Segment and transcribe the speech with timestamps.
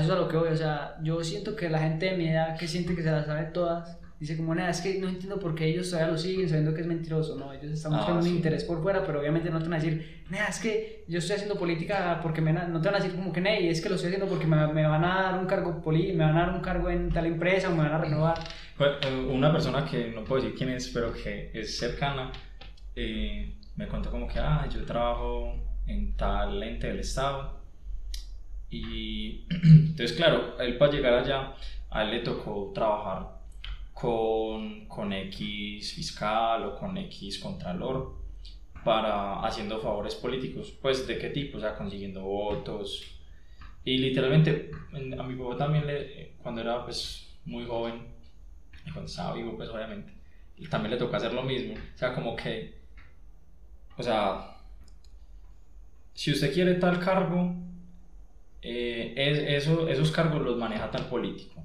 [0.00, 2.28] eso es a lo que voy, o sea, yo siento que la gente de mi
[2.28, 5.38] edad que siente que se las sabe todas, dice como, nada, es que no entiendo
[5.38, 8.22] por qué ellos todavía lo siguen sabiendo que es mentiroso, no, ellos están Ah, buscando
[8.22, 8.28] sí.
[8.30, 11.18] un interés por fuera, pero obviamente no te van a decir, nada, es que yo
[11.20, 13.80] estoy haciendo política porque me, na-", no te van a decir como que, "Ney, es
[13.80, 16.36] que lo estoy haciendo porque me, me van a dar un cargo poli, me van
[16.36, 18.38] a dar un cargo en tal empresa o me van a renovar.
[18.76, 22.30] Pues, eh, Una persona que no puedo decir quién es, pero que es cercana,
[22.96, 25.54] eh, me contó como que, ah, yo trabajo
[25.86, 27.59] en tal ente del Estado.
[28.70, 31.54] Y entonces, claro, él para llegar allá,
[31.90, 33.40] a él le tocó trabajar
[33.94, 38.16] con, con X fiscal o con X contralor
[38.84, 40.72] para haciendo favores políticos.
[40.82, 41.58] Pues, ¿de qué tipo?
[41.58, 43.04] O sea, consiguiendo votos.
[43.84, 48.02] Y literalmente, en- a mi papá también, le, cuando era pues muy joven,
[48.86, 50.12] y cuando estaba vivo, pues obviamente,
[50.70, 51.74] también le toca hacer lo mismo.
[51.74, 52.80] O sea, como que,
[53.96, 54.56] o sea,
[56.14, 57.54] si usted quiere tal cargo,
[58.62, 61.62] eh, es- eso, esos cargos los maneja tal político.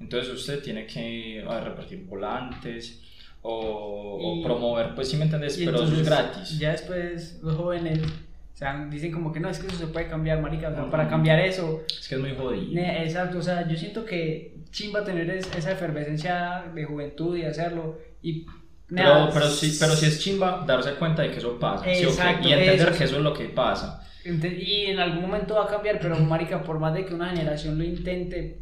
[0.00, 3.02] Entonces usted tiene que eh, repartir volantes
[3.42, 6.58] o, o Y- promover, pues sí me entendés, pero eso es entonces, gratis.
[6.58, 10.08] Ya después los jóvenes o sea, dicen como que no, es que eso se puede
[10.08, 10.90] cambiar, marica, o Ujú.
[10.90, 11.82] para cambiar eso.
[11.88, 12.80] Es que es muy jodido.
[12.82, 17.98] Exacto, o sea, yo siento que chimba tener es- esa efervescencia de juventud y hacerlo.
[18.20, 18.44] Y,
[18.88, 21.84] Pero, pero, sí, pero sí es chimba darse cuenta de que eso pasa.
[21.84, 22.08] ¿sí o?
[22.08, 22.98] Exacto, y entender eso.
[22.98, 24.02] que eso es lo que pasa.
[24.24, 27.78] Y en algún momento va a cambiar, pero marica, por más de que una generación
[27.78, 28.58] lo intente,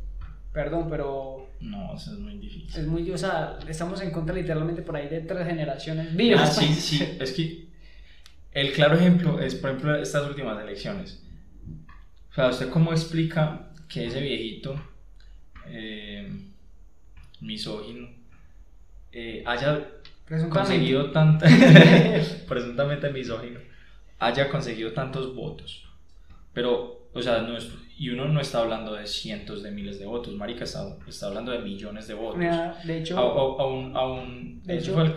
[0.52, 2.80] perdón, pero No, eso es muy difícil.
[2.80, 6.56] es muy, o sea, estamos en contra literalmente por ahí de tres generaciones Ah, vivas.
[6.56, 7.66] sí, sí, es que
[8.52, 11.22] el claro ejemplo es, por ejemplo, estas últimas elecciones.
[12.30, 14.80] O sea, ¿usted cómo explica que ese viejito
[15.66, 16.28] eh,
[17.40, 18.08] misógino
[19.12, 19.86] eh, haya
[20.50, 21.44] conseguido tanto,
[22.48, 23.60] presuntamente misógino,
[24.18, 25.84] haya conseguido tantos votos?
[26.52, 27.68] Pero, o sea, no es-
[27.98, 31.52] y uno no está hablando de cientos de miles de votos, marica, está, está hablando
[31.52, 32.38] de millones de votos.
[32.38, 35.14] Mira, de hecho, A, a- a un, a un, De hecho, el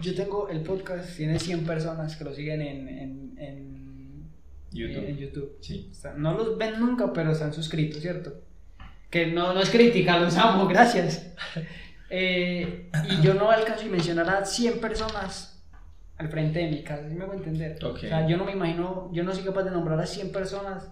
[0.00, 4.30] yo tengo el podcast, tiene 100 personas que lo siguen en, en, en
[4.70, 5.04] YouTube.
[5.08, 5.56] en YouTube.
[5.60, 5.90] Sí.
[6.16, 8.32] No los ven nunca, pero están suscritos, ¿cierto?
[9.10, 11.32] Que no, no es crítica, los amo, gracias.
[12.10, 15.47] Eh, y yo no alcanzo a mencionar a 100 personas
[16.18, 17.78] al frente de mi casa, ¿sí me hago entender?
[17.84, 17.94] Ok.
[17.96, 20.90] O sea, yo no me imagino, yo no soy capaz de nombrar a 100 personas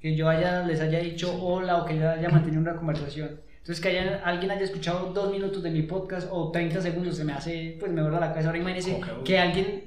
[0.00, 3.40] que yo haya, les haya dicho hola o que ya haya mantenido una conversación.
[3.58, 7.24] Entonces, que haya, alguien haya escuchado dos minutos de mi podcast o 30 segundos se
[7.24, 8.48] me hace, pues me vuela la cabeza.
[8.48, 9.22] Ahora imagínense Ok.
[9.24, 9.84] que alguien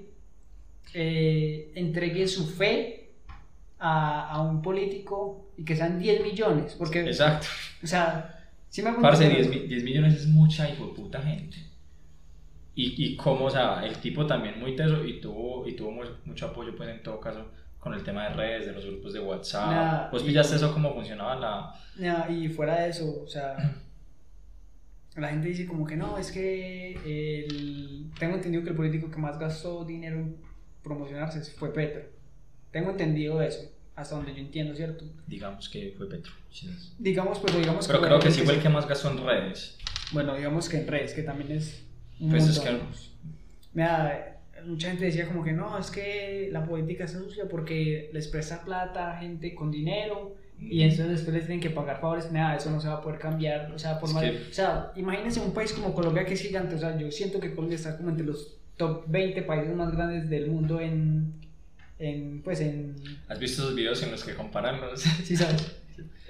[0.93, 3.11] eh, entregue su fe
[3.79, 6.75] a, a un político y que sean 10 millones.
[6.77, 7.47] Porque, Exacto.
[7.83, 9.49] o sea, si me hago Parce, entender.
[9.49, 11.57] 10, mi- 10 millones es mucha hijo de puta gente.
[12.81, 16.03] Y, y como, o sea, el tipo también muy teso y tuvo, y tuvo mu-
[16.25, 17.45] mucho apoyo, pues en todo caso,
[17.79, 19.71] con el tema de redes, de los grupos de WhatsApp.
[19.71, 21.73] Nah, ¿Vos y- pillaste eso cómo funcionaba la.
[21.97, 23.57] Ya, y fuera de eso, o sea,
[25.15, 28.05] la gente dice como que no, es que el...
[28.17, 30.37] tengo entendido que el político que más gastó dinero en
[30.83, 32.01] promocionarse fue Petro.
[32.71, 35.03] Tengo entendido eso, hasta donde yo entiendo, ¿cierto?
[35.27, 36.31] Digamos que fue Petro.
[36.97, 39.77] Digamos, pero digamos Pero creo que sí fue el que más gastó en redes.
[40.11, 41.85] Bueno, digamos que en redes, que también es
[42.19, 42.77] un es montón.
[42.79, 42.83] que.
[43.73, 48.27] Mira, mucha gente decía como que no, es que la política está sucia porque les
[48.27, 52.31] presta plata a gente con dinero y entonces después les tienen que pagar favores.
[52.31, 53.71] Nada, eso no se va a poder cambiar.
[53.71, 56.41] O sea, por Es más- que- o sea, imagínense un país como Colombia que es
[56.41, 56.75] gigante.
[56.75, 60.29] O sea, yo siento que Colombia está como entre los top 20 países más grandes
[60.29, 61.33] del mundo en,
[61.99, 62.95] en pues en,
[63.29, 65.01] ¿Has visto esos videos en los que comparan los.?
[65.01, 65.75] sí sabes.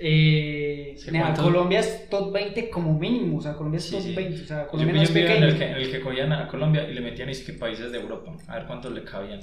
[0.02, 1.34] Eh, nada.
[1.36, 4.16] Colombia es top 20 como mínimo, o sea, Colombia es Sí, top sí.
[4.16, 5.60] 20, o sea, Yo Colombia vi no es un video en el, pequeño.
[5.60, 8.32] que, en el que cogían a Colombia y le metían es que países de Europa,
[8.48, 9.42] a ver cuántos le cabían.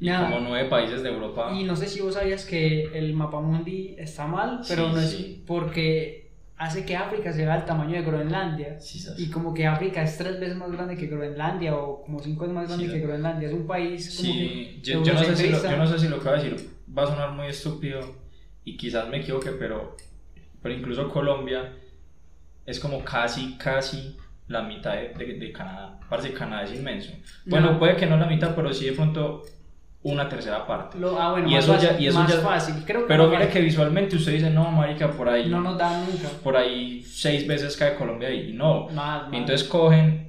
[0.00, 1.52] Y como nueve países de Europa.
[1.52, 5.14] Y no sé si vos sabías que el mapamundi está mal, pero Sí, no es
[5.44, 8.78] porque hace que África se vea al tamaño de Groenlandia.
[9.16, 12.54] Y como que África es tres veces más grande que Groenlandia o como cinco veces
[12.54, 13.00] más grande que.
[13.00, 13.48] Groenlandia.
[13.48, 15.98] Es un país como Sí, que yo, yo no sé si lo, yo no sé
[15.98, 18.00] si lo que voy a decir va a sonar muy estúpido
[18.70, 19.96] y quizás me equivoque, pero,
[20.62, 21.72] pero incluso Colombia
[22.66, 24.16] es como casi, casi
[24.48, 25.98] la mitad de, de, de Canadá.
[26.08, 27.12] Parece que Canadá es inmenso.
[27.46, 27.78] Bueno, No.
[27.78, 29.42] puede que no la mitad, pero sí de pronto
[30.02, 30.98] una tercera parte.
[30.98, 32.74] Lo- ah, bueno, Y más, eso fácil, ya- y eso más ya- fácil.
[32.86, 33.48] Creo que Pero fácil.
[33.50, 36.28] que visualmente usted dice, no, marica, por ahí, no nos da nunca.
[36.42, 38.84] por ahí seis veces cae Colombia y no.
[38.88, 39.32] Más, más.
[39.32, 40.28] Y entonces cogen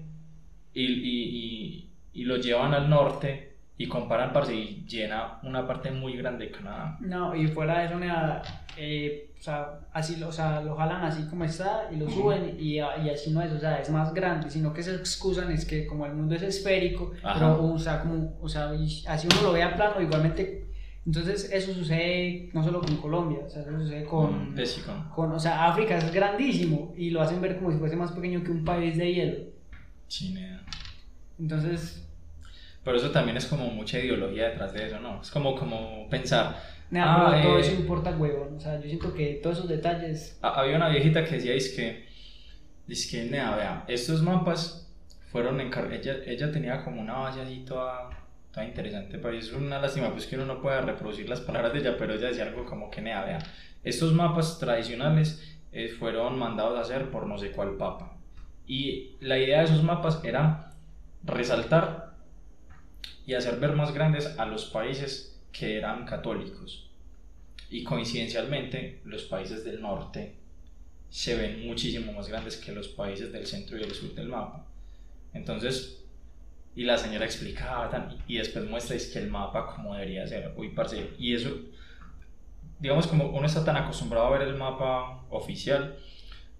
[0.74, 3.49] y, y, y, y lo llevan al norte
[3.80, 6.98] y comparan, parce, y llena una parte muy grande de Canadá.
[7.00, 8.42] No, y fuera de eso, nada,
[8.78, 12.58] eh, o sea, así, lo- o sea, lo jalan así como está y lo suben
[12.60, 15.64] y, y así no es, o sea, es más grande, sino que se excusan es
[15.66, 17.36] que como el mundo es esférico, Ajá.
[17.36, 18.70] pero, o sea, como, o sea,
[19.08, 20.66] así uno lo vea plano, igualmente
[21.06, 24.92] Entonces eso sucede no solo con Colombia, o sea, eso sucede con, México.
[25.16, 28.44] con, o sea, África es grandísimo y lo hacen ver como si fuese más pequeño
[28.44, 29.38] que un país de hielo.
[30.10, 30.62] China.
[31.40, 32.06] Entonces,
[32.84, 35.22] Pero eso también es como mucha ideología detrás de eso, ¿no?
[35.22, 36.58] Es como, como pensar.
[36.90, 40.40] nada, Ah, todo eh, eso importa huevón, o sea, yo siento que todos esos detalles,
[40.42, 42.08] ha- Había una viejita que decía, es que,
[42.88, 44.92] es que, nea, vea, estos mapas
[45.32, 48.10] fueron encargados, ella, ella tenía como una base así toda,
[48.52, 51.80] toda interesante, pero es una lástima pues que uno no pueda reproducir las palabras de
[51.80, 53.40] ella, pero ella decía algo como que, nea, vea,
[53.84, 58.18] estos mapas tradicionales eh, fueron mandados a hacer por no sé cuál papa.
[58.68, 60.74] Y la idea de esos mapas era
[61.24, 62.09] resaltar
[63.30, 66.90] y hacer ver más grandes a los países que eran católicos.
[67.70, 70.34] Y coincidencialmente, los países del norte
[71.12, 74.66] se ven muchísimo más grandes que los países del centro y del sur del mapa.
[75.32, 76.04] Entonces,
[76.76, 80.52] y la señora explicaba tan, y después muestra es que el mapa como debería ser.
[80.58, 81.52] Uy, parce, y eso,
[82.80, 86.00] digamos, como uno está tan acostumbrado a ver el mapa oficial,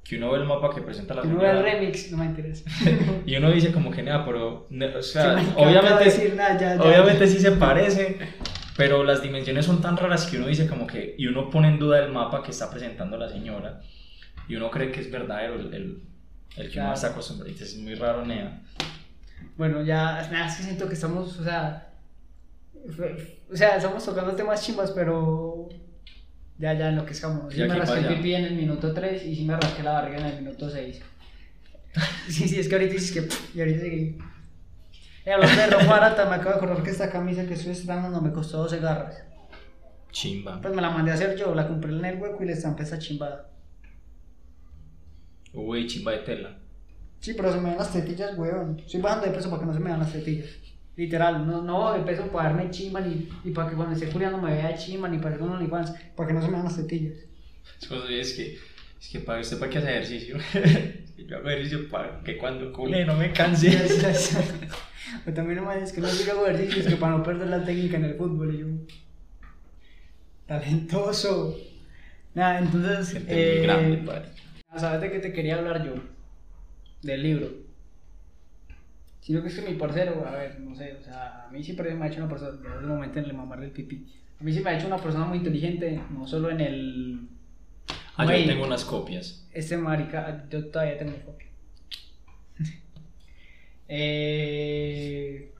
[0.04, 2.18] que uno ve el mapa que presenta la que uno ve el señora, remix, no
[2.18, 2.64] me interesa.
[3.26, 4.68] y uno dice como que nada, pero,
[4.98, 6.82] o sea, obviamente, decir nada, ya, ya.
[6.82, 8.18] obviamente sí se parece,
[8.76, 11.78] pero las dimensiones son tan raras que uno dice como que, y uno pone en
[11.80, 13.82] duda el mapa que está presentando la señora,
[14.48, 16.04] y uno cree que es verdadero el, el,
[16.58, 16.88] el que Claro.
[16.88, 18.62] uno está acostumbrado, es muy raro, nea.
[19.58, 21.90] Bueno, ya, nada, es que siento que estamos, o sea,
[23.52, 25.70] o sea, estamos tocando temas chimbas, pero
[26.60, 27.54] ya, ya enloquezcamos.
[27.54, 28.18] Sí Ya me aquí rasqué para el allá.
[28.18, 31.02] pipí en el minuto 3 y sí me rasqué la barriga en el minuto 6.
[32.30, 34.18] sí, sí, es que ahorita dices que, y ahorita seguí.
[35.26, 38.22] Eh, hablando de ropa barata, me acabo de acordar que esta camisa que estoy estrenando
[38.22, 39.24] me costó 12 garras.
[40.12, 40.60] Chimba.
[40.62, 42.84] Pues me la mandé a hacer yo, la compré en el hueco y le estampé
[42.84, 43.50] esta chimbada.
[45.54, 46.58] Uy, chimba de tela.
[47.20, 48.80] Sí, pero se me ven las tetillas, weón.
[48.80, 50.50] Estoy bajando de peso para que no se me vean las tetillas.
[50.96, 54.54] Literal, no, no peso para darme chimba ni, ni para que cuando esté culiando me
[54.54, 57.18] vea chimba ni para que no OnlyFans, para que no se me vean las tetillas.
[57.82, 58.58] Es Es que,
[59.00, 60.38] es que para usted para qué hace ejercicio.
[61.18, 63.70] Yo hago ejercicio para que cuando cule no me canse.
[65.28, 67.64] o también no me dices que no siga hago ejercicios que para no perder la
[67.64, 68.56] técnica en el fútbol.
[68.56, 68.68] Y yo,
[70.46, 71.58] talentoso.
[72.34, 73.14] Nada, entonces.
[73.14, 74.30] Gente muy grande, padre.
[74.78, 75.96] ¿Sabes de qué te quería hablar yo?
[77.02, 77.69] Del libro.
[79.22, 81.94] Sino que es que mi parcero, a ver, no sé, o sea, a mí siempre
[81.94, 84.06] me ha hecho una persona, desde el momento en el mamarle el pipí,
[84.40, 87.20] a mí sí me ha hecho una persona muy inteligente, no solo en el...
[88.16, 89.46] Ah, yo tengo unas copias.
[89.52, 91.48] Este marica, yo todavía tengo mi copia.
[93.90, 95.52] eh,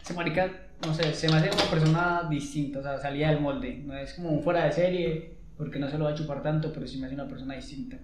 [0.00, 0.50] ese marica,
[0.86, 4.14] no sé, se me hace una persona distinta, o sea, salía del molde, no es
[4.14, 6.98] como un fuera de serie, porque no se lo va a chupar tanto, pero sí
[6.98, 7.98] me hace una persona distinta.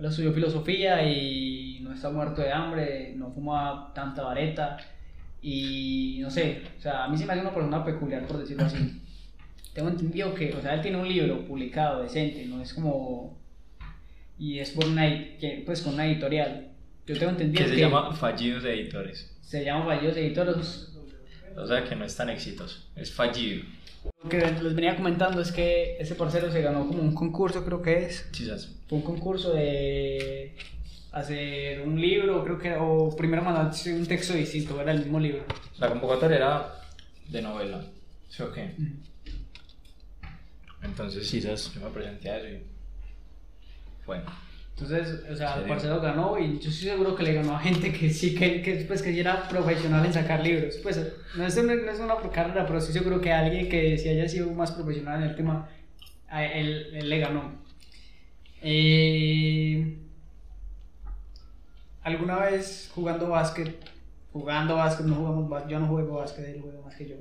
[0.00, 4.78] Él estudió filosofía y no está muerto de hambre, no fuma tanta vareta
[5.42, 8.64] y no sé, o sea, a mí sí me hace una persona peculiar, por decirlo
[8.64, 9.02] así.
[9.74, 13.38] Tengo entendido que, o sea, él tiene un libro publicado decente, no es como...
[14.38, 15.06] Y es por una,
[15.66, 16.68] pues con una editorial.
[17.06, 17.76] Yo tengo entendido Que que...
[17.76, 19.36] se llama Fallidos Editores.
[19.42, 20.96] Se llama Fallidos Editores.
[21.56, 22.88] O sea que no es tan exitoso.
[22.96, 23.64] Es fallido.
[24.22, 27.82] Lo que les venía comentando es que ese parcero se ganó como un concurso, creo
[27.82, 28.22] que es.
[28.32, 28.70] Quizás.
[28.88, 30.54] Fue un concurso de
[31.12, 35.44] hacer un libro, creo que o primero mandarse un texto distinto, era el mismo libro.
[35.78, 36.74] La convocatoria era
[37.28, 37.84] de novela.
[38.28, 38.74] ¿Sí o qué?
[40.82, 42.62] Entonces, quizás yo me presenté a eso y.
[44.04, 44.20] Fue.
[44.80, 47.92] Entonces, o sea, el parcero ganó y yo estoy seguro que le ganó a gente
[47.92, 50.76] que sí, que, que, pues, que sí era profesional en sacar libros.
[50.82, 50.98] Pues
[51.36, 54.26] no es una, no es una carrera, pero sí seguro que alguien que sí haya
[54.26, 55.68] sido más profesional en el tema,
[56.28, 57.52] a él, él le ganó.
[58.62, 59.98] Eh,
[62.02, 63.76] ¿Alguna vez jugando básquet?
[64.32, 67.16] Jugando básquet, no jugamos yo no juego básquet, él juega más que yo.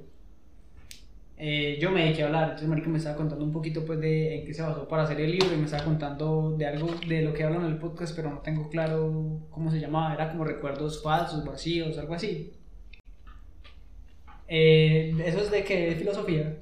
[1.41, 4.39] Eh, yo me dediqué a hablar, entonces Marica me estaba contando un poquito pues de
[4.41, 7.21] en qué se basó para hacer el libro y me estaba contando de algo de
[7.21, 10.43] lo que hablan en el podcast, pero no tengo claro cómo se llamaba, era como
[10.43, 12.51] recuerdos falsos, vacíos, algo así.
[14.49, 15.89] Eh, ¿Eso es de qué?
[15.91, 16.57] ¿De filosofía?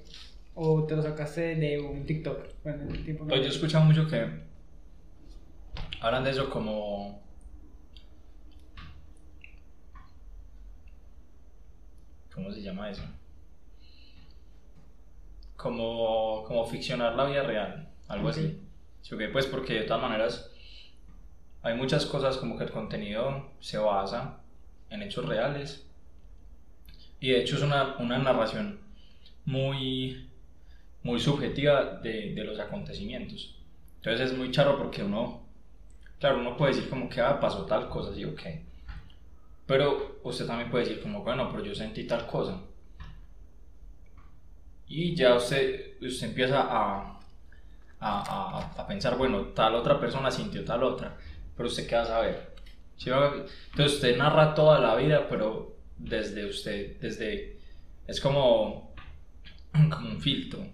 [0.53, 2.37] ¿O te lo sacaste de un TikTok?
[2.63, 4.27] Bueno, en el tiempo no- Pues yo he escuchado mucho que
[6.01, 7.19] hablan de eso como.
[12.33, 13.01] ¿Cómo se llama eso?
[15.57, 18.29] Como, como ficcionar la vida real, algo Ok.
[18.29, 18.61] así.
[19.01, 20.51] Sí, ok, Pues porque de todas maneras
[21.61, 24.39] hay muchas cosas como que el contenido se basa
[24.89, 25.85] en hechos reales
[27.19, 28.79] y de hecho es una, una narración
[29.45, 30.29] muy,
[31.03, 33.55] muy subjetiva de, de los acontecimientos.
[33.97, 35.43] Entonces es muy charro porque uno,
[36.19, 38.41] claro, uno puede decir como que ah, pasó tal cosa, sí, ok.
[39.67, 42.59] Pero usted también puede decir como, bueno, pero yo sentí tal cosa.
[44.87, 47.19] Y ya usted, usted empieza a,
[47.99, 51.17] a, a, pensar, bueno, tal otra persona sintió tal otra,
[51.55, 52.57] pero usted qué va a saber.
[52.97, 57.57] Entonces usted narra toda la vida, pero desde usted, desde...
[58.07, 58.93] Es como,
[59.89, 60.65] como un filtro.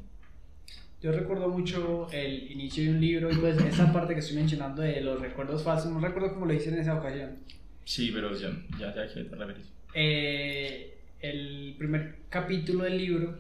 [1.02, 4.82] Yo recuerdo mucho el inicio de un libro y pues esa parte que estoy mencionando
[4.82, 7.40] de los recuerdos falsos, no recuerdo cómo lo hice en esa ocasión.
[7.84, 9.36] Sí, pero ya, ya, ya que te.
[9.96, 13.38] Eh, el primer capítulo del libro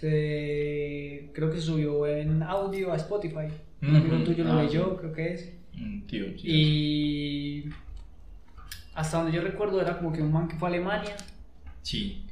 [0.00, 3.46] se creo que subió en audio a Spotify.
[3.82, 4.96] Un amigo tuyo lo Ah, leyó, sí.
[5.00, 5.52] creo que es.
[5.74, 6.46] Mm, tío, sí.
[6.46, 7.70] Y
[8.94, 11.16] hasta donde yo recuerdo era como que un man que fue a Alemania
[11.82, 12.26] Sí,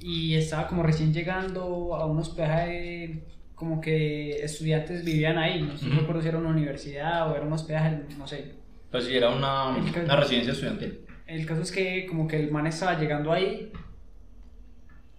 [0.00, 3.22] y estaba como recién llegando a un hospedaje
[3.54, 6.00] como que estudiantes vivían ahí, no sé, no Ujú.
[6.00, 8.52] recuerdo si era una universidad o era un hospedaje, no sé.
[8.90, 11.00] pues sí, era una, una residencia estudiantil.
[11.26, 13.70] El caso es que como que el man estaba llegando ahí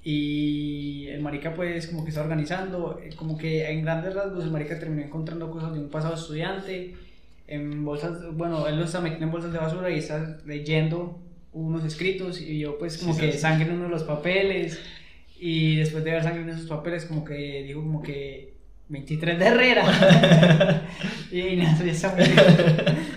[0.03, 4.51] y el marica pues como que está organizando, eh, como que en grandes rasgos el
[4.51, 6.95] marica terminó encontrando cosas de un pasado estudiante,
[7.47, 11.19] en bolsas, bueno, él lo está metiendo en bolsas de basura y está leyendo
[11.53, 14.79] unos escritos y yo pues como Sí, que sí, sangre en uno de los papeles
[15.39, 18.50] y después de ver sangre en esos papeles como que dijo como que
[18.91, 19.85] 23 de Herrera
[21.31, 22.15] y no, ya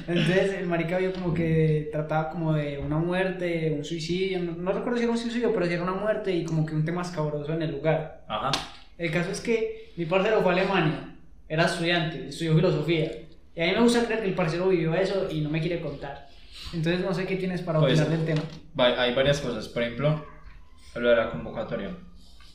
[0.07, 4.73] entonces el marica vio como que trataba como de una muerte, un suicidio, no, no
[4.73, 7.02] recuerdo si era un suicidio, pero si era una muerte y como que un tema
[7.02, 8.25] escabroso en el lugar.
[8.28, 8.52] Ajá.
[8.97, 11.16] El caso es que mi parcero fue a Alemania,
[11.49, 13.11] era estudiante, estudió filosofía.
[13.57, 15.81] Y a mí me gusta creer que el parcero vivió eso y no me quiere
[15.81, 16.28] contar.
[16.73, 18.43] Entonces no sé qué tienes para Pues- opinar del tema.
[18.99, 19.69] Hay varias cosas.
[19.69, 20.25] Por ejemplo,
[20.95, 21.90] lo de la convocatoria.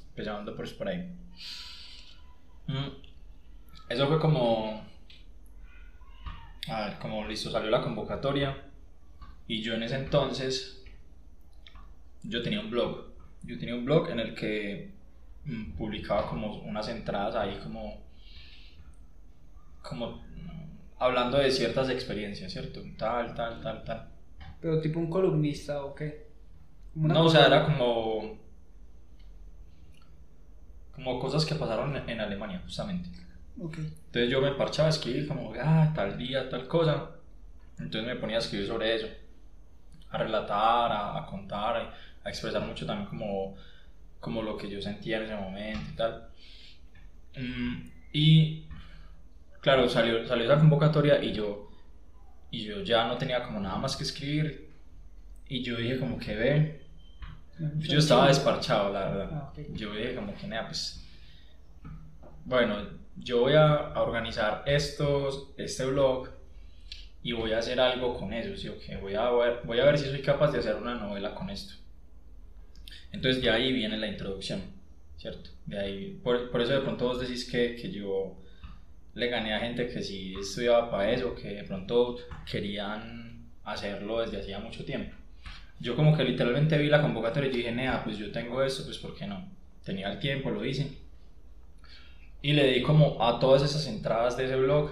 [0.09, 1.09] Empezando por, por ahí.
[2.67, 3.08] Mm,
[3.89, 4.81] Eso fue como.
[6.67, 8.65] A ver, como listo, salió la convocatoria.
[9.47, 10.83] Y yo en ese entonces.
[12.23, 13.05] Yo tenía un blog.
[13.43, 14.91] Yo tenía un blog en el que
[15.45, 18.01] mm, publicaba como unas entradas ahí, como.
[19.81, 20.07] Como.
[20.17, 22.81] mm, Hablando de ciertas experiencias, ¿cierto?
[22.97, 24.09] Tal, tal, tal, tal.
[24.61, 26.27] Pero tipo un columnista o qué.
[26.95, 28.37] Una No, o sea, era como.
[30.93, 33.09] Como cosas que pasaron en Alemania, justamente.
[33.59, 33.77] Ok.
[33.77, 37.11] Entonces yo me parchaba a escribir, como, ah, tal día, tal cosa.
[37.77, 39.07] Entonces me ponía a escribir sobre eso.
[40.11, 43.55] A relatar, a, a contar, a, expresar mucho también como,
[44.19, 46.29] como lo que yo sentía en ese momento y tal.
[47.37, 48.65] Mm, y
[49.61, 51.69] claro, salió, salió esa convocatoria y yo,
[52.51, 54.69] y yo ya no tenía como nada más que escribir.
[55.47, 56.81] Y yo dije como que ve,
[57.77, 59.29] yo estaba desparchado, la verdad.
[59.33, 59.73] Ah, ok.
[59.73, 61.03] Yo dije como que nada, pues
[62.45, 66.29] bueno, yo voy a, a organizar estos, este blog
[67.21, 68.69] y voy a hacer algo con eso, ¿sí?
[68.69, 68.95] o qué?
[68.97, 71.73] Voy a, ver, voy a ver si soy capaz de hacer una novela con esto.
[73.11, 74.61] Entonces de ahí viene la introducción,
[75.17, 75.49] ¿cierto?
[75.65, 78.37] De ahí, por, por eso de pronto vos decís que, que yo
[79.15, 82.17] le gané a gente que sí estudiaba para eso, que de pronto
[82.49, 85.15] querían hacerlo desde hacía mucho tiempo.
[85.79, 88.97] Yo como que literalmente vi la convocatoria y dije, nea, pues yo tengo esto, pues
[88.97, 89.49] ¿por qué no?
[89.83, 90.87] Tenía el tiempo, lo hice.
[92.41, 94.91] Y le di como a todas esas entradas de ese blog,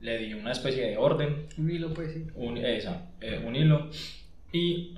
[0.00, 2.26] le di una especie de orden, Un hilo pues sí.
[2.34, 3.88] un, esa, eh, un hilo,
[4.52, 4.94] y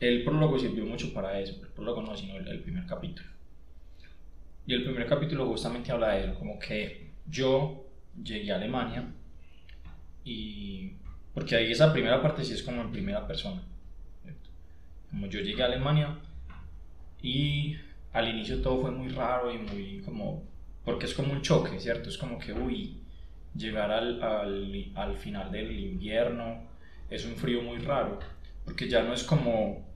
[0.00, 3.28] el prólogo sirvió mucho para eso, el prólogo no, sino el, el primer capítulo.
[4.66, 7.84] Y el primer capítulo justamente habla de eso, como que yo
[8.22, 9.12] llegué a Alemania
[10.24, 10.92] y...
[11.34, 13.60] Porque ahí esa primera parte sí es como en primera persona.
[15.10, 16.16] Como yo llegué a Alemania
[17.20, 17.76] y
[18.14, 20.44] al inicio todo fue muy raro y muy como...
[20.84, 22.10] Porque es como un choque, ¿cierto?
[22.10, 23.02] Es como que, uy,
[23.56, 26.62] llegar al, al, al final del invierno
[27.10, 28.18] es un frío muy raro.
[28.64, 29.86] Porque ya no es como,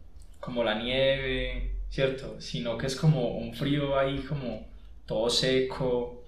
[0.41, 2.41] como la nieve, ¿cierto?
[2.41, 4.67] Sino que es como un frío ahí como
[5.07, 6.25] todo seco,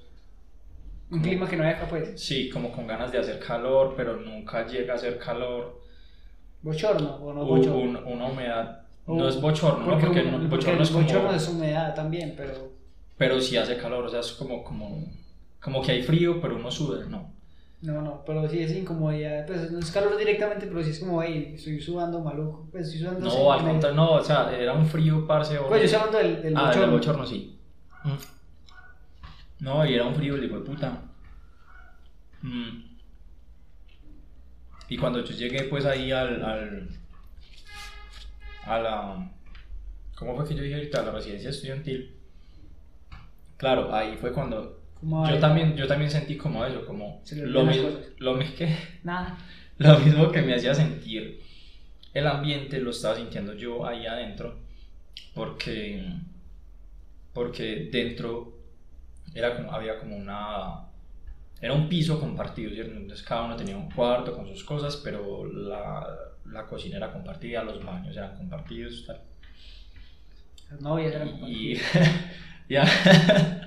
[1.11, 2.21] Un clima que no acá pues.
[2.21, 5.81] Sí, como con ganas de hacer calor, pero nunca llega a hacer calor.
[6.63, 7.81] Bochorno o no bochorno.
[7.81, 8.83] un- una humedad.
[9.07, 9.99] O- No es bochorno, ¿no?
[9.99, 11.05] porque, porque bochorno el es como.
[11.05, 12.73] bochorno es humedad también, pero
[13.17, 15.05] Pero sí hace calor, o sea, es como, como,
[15.61, 17.33] como que hay frío, pero uno suda, ¿no?
[17.83, 19.47] no, no, pero sí es incomodidad.
[19.47, 22.69] Pues no es calor directamente, pero sí es como, hey, estoy sudando maluco.
[22.71, 23.27] Pues estoy sudando.
[23.27, 25.57] No, al contrario, no, o sea, era un frío, parce.
[25.57, 26.83] Pues yo estoy hablando del, del ah, bochorno.
[26.83, 27.59] del bochorno, sí.
[28.05, 29.65] Mm.
[29.65, 31.03] No, y era un frío, hijo de puta.
[32.43, 32.83] Mm.
[34.89, 36.45] Y cuando yo llegué, pues ahí al.
[36.45, 36.89] al
[38.67, 39.31] a la.
[40.17, 41.01] ¿Cómo fue que yo dije ahorita?
[41.01, 42.15] A la residencia estudiantil.
[43.57, 44.79] Claro, ahí fue cuando.
[44.99, 47.23] Como Yo ahí- también, yo también sentí como eso, como.
[47.33, 47.89] Lo mismo,
[48.19, 49.39] lo, mi- que, Nada.
[49.79, 51.41] lo mismo que me hacía sentir
[52.13, 54.57] el ambiente lo estaba sintiendo yo ahí adentro
[55.33, 56.05] porque
[57.33, 58.53] porque dentro
[59.35, 60.87] era como, había como una...
[61.61, 62.93] Era un piso compartido, ¿cierto?
[62.97, 66.05] Entonces cada uno tenía un cuarto con sus cosas, pero la,
[66.53, 69.21] la cocina era compartida, los baños eran compartidos, tal.
[70.71, 71.33] Las novias eran Y...
[71.77, 72.11] compartidas.
[72.69, 72.85] ya.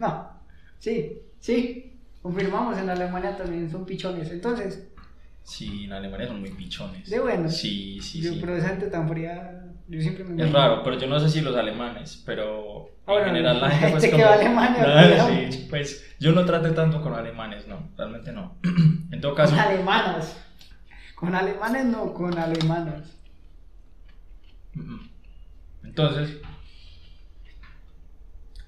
[0.00, 0.30] No,
[0.78, 1.96] sí, sí.
[2.22, 4.30] Confirmamos, en Alemania también son pichones.
[4.30, 4.84] Entonces,
[5.44, 7.08] Sí, en Alemania son muy pichones.
[7.08, 7.48] de bueno.
[7.48, 8.38] Sí, sí, yo, sí.
[8.40, 11.28] Pero esa gente tan fría, yo siempre me Es imagino- raro, pero yo no sé
[11.30, 14.34] si los alemanes, pero Ah, bueno, en general la gente pues gente que va a
[14.34, 18.58] Alemania, Ah, sí, pues yo no traté tanto con alemanes, no, realmente no.
[19.10, 20.36] en todo caso, Con alemanas.
[21.18, 23.16] Con alemanes no, con alemanas.
[25.82, 26.40] entonces,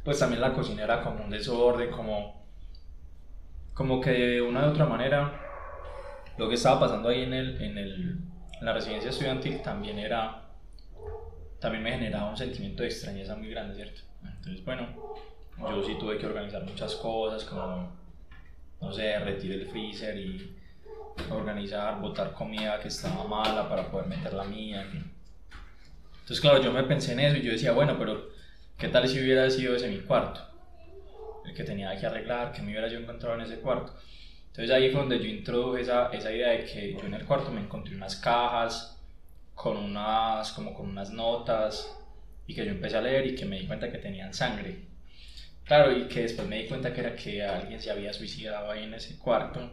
[0.02, 2.44] pues también la cocina era como un desorden, como,
[3.72, 5.32] como que de una u otra manera
[6.38, 7.92] lo que estaba pasando ahí en, el, en, el,
[8.58, 10.48] en la residencia estudiantil también era,
[11.60, 14.00] también me generaba un sentimiento de extrañeza muy grande, ¿cierto?
[14.24, 14.88] Entonces, bueno,
[15.56, 17.92] yo sí tuve que organizar muchas cosas, como,
[18.80, 20.59] no sé, retirar el freezer y
[21.30, 24.86] organizar, botar comida que estaba mala para poder meter la mía.
[26.30, 28.30] Entonces, claro, yo me pensé en eso y yo decía, bueno, pero
[28.78, 30.40] ¿qué tal si hubiera sido ese mi cuarto?
[31.44, 33.94] El que tenía que arreglar, que me hubiera yo encontrado en ese cuarto.
[34.48, 37.50] Entonces ahí fue donde yo introduje esa, esa idea de que yo en el cuarto
[37.50, 39.00] me encontré unas cajas
[39.54, 41.96] con unas, como con unas notas
[42.46, 44.90] y que yo empecé a leer y que me di cuenta que tenían sangre.
[45.64, 48.84] Claro, y que después me di cuenta que era que alguien se había suicidado ahí
[48.84, 49.72] en ese cuarto.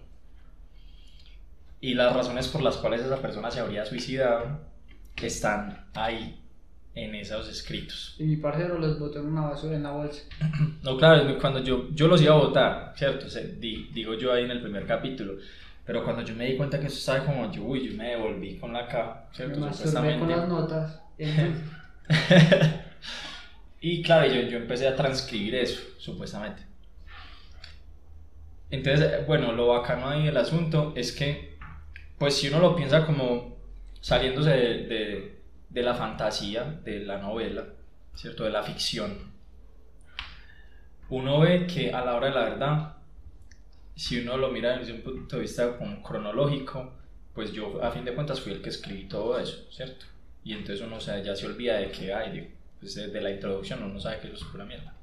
[1.79, 4.59] Y las razones por las cuales esa persona se habría suicidado
[5.21, 6.39] están ahí
[6.95, 8.15] en esos escritos.
[8.19, 10.23] Y mi parcero los botó en una basura en la bolsa.
[10.83, 13.27] No, claro, cuando yo, yo los iba a votar, ¿cierto?
[13.27, 15.35] O sea, di- digo yo ahí en el primer capítulo.
[15.85, 18.57] Pero cuando yo me di cuenta que eso estaba como yo, uy, yo me devolví
[18.57, 19.59] con la caja, Me ¿cierto?
[19.59, 21.01] masturbé con las notas.
[23.81, 26.63] Y claro, yo, yo empecé a transcribir eso, supuestamente.
[28.69, 31.46] Entonces, bueno, lo bacano ahí del asunto es que,
[32.17, 33.57] pues si uno lo piensa como
[34.01, 37.65] saliéndose de, de, de la fantasía, de la novela,
[38.15, 38.43] ¿cierto?
[38.43, 39.15] De la ficción,
[41.09, 42.97] uno ve que a la hora de la verdad,
[43.95, 46.91] si uno lo mira desde un punto de vista cronológico,
[47.33, 50.05] pues yo a fin de cuentas fui el que escribí todo eso, ¿cierto?
[50.43, 53.31] Y entonces uno o sea, ya se olvida de que hay, de, pues desde la
[53.31, 54.93] introducción uno sabe que eso es pura mierda.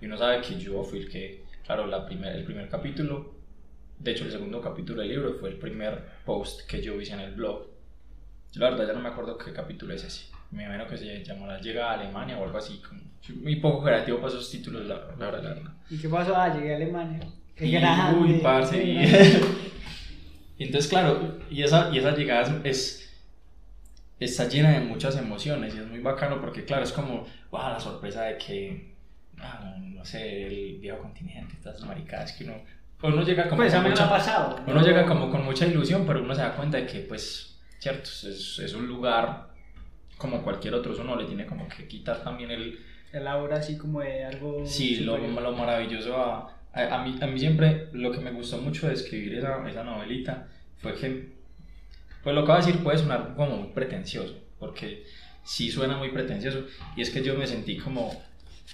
[0.00, 3.34] Y uno sabe que yo fui el que, claro, la primer, el primer capítulo,
[3.98, 7.20] de hecho el segundo capítulo del libro fue el primer post que yo hice en
[7.20, 7.66] el blog.
[8.52, 10.26] Yo la verdad ya no me acuerdo qué capítulo es ese.
[10.50, 12.80] Me imagino que se llamará Llega a Alemania o algo así.
[12.86, 13.00] Como,
[13.42, 15.42] muy poco creativo para esos títulos, la, la verdad.
[15.42, 15.72] la verdad.
[15.90, 16.34] ¿Y qué pasó?
[16.34, 17.20] Ah, llegué a Alemania.
[17.54, 18.18] Qué Y, grande.
[18.20, 18.96] uy, parce, y-
[20.58, 23.12] y entonces, claro, y esa, y esa llegada es,
[24.20, 27.80] está llena de muchas emociones y es muy bacano porque, claro, es como, wow, la
[27.80, 28.94] sorpresa de que,
[29.38, 32.54] ah, no sé, el viejo continente, estas maricadas que uno,
[33.02, 34.56] uno llega como Pues con no mucha- pasado.
[34.66, 38.08] uno llega como con mucha ilusión, pero uno se da cuenta de que, pues, cierto,
[38.10, 39.48] es, es un lugar
[40.16, 42.78] como cualquier otro, uno le tiene como que quitar también el,
[43.12, 44.66] El aura así como de algo.
[44.66, 48.58] Sí, lo, lo maravilloso a, a, a mí, a mí siempre lo que me gustó
[48.58, 51.32] mucho de escribir esa, esa novelita fue que,
[52.24, 55.04] pues lo que voy a decir puede sonar como muy pretencioso, porque
[55.44, 58.10] sí suena muy pretencioso, y es que yo me sentí como,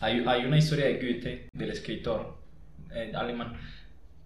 [0.01, 2.39] hay, hay una historia de Goethe, del escritor
[2.95, 3.53] eh, alemán,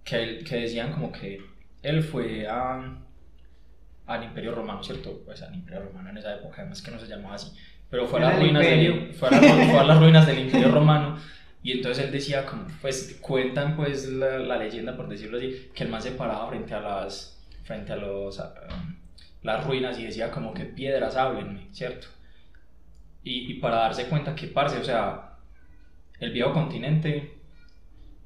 [0.05, 1.41] que, él- que decían como que
[1.83, 2.99] él fue a,
[4.07, 5.21] al Imperio Romano, ¿cierto?
[5.25, 7.53] Pues al Imperio Romano en esa época, además que no se llamaba así,
[7.91, 10.71] pero fue a las ruinas del, fue a ru- fue a las ruinas del Imperio
[10.71, 11.19] Romano
[11.63, 15.85] y entonces él decía como, pues cuentan pues la, la leyenda por decirlo así, que
[15.85, 18.95] el man se paraba frente a las, frente a los, um,
[19.43, 22.09] las ruinas y decía como que piedras háblenme, ¿cierto?
[23.25, 25.33] Y, y para darse cuenta que, parce, o sea,
[26.21, 27.38] el viejo continente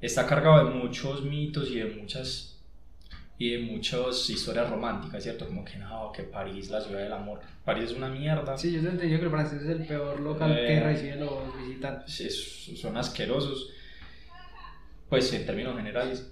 [0.05, 2.49] está cargado de muchos mitos y de muchas
[3.39, 5.47] y de muchas historias románticas, ¿cierto?
[5.47, 7.41] Como que no, que París, la ciudad del amor.
[7.65, 8.55] París es una mierda.
[8.57, 10.79] Sí, yo te entendí que el francés es el peor local que Eh.
[10.83, 12.21] recibe los visitantes.
[12.21, 13.69] es- son asquerosos,
[15.09, 16.29] pues en términos generales.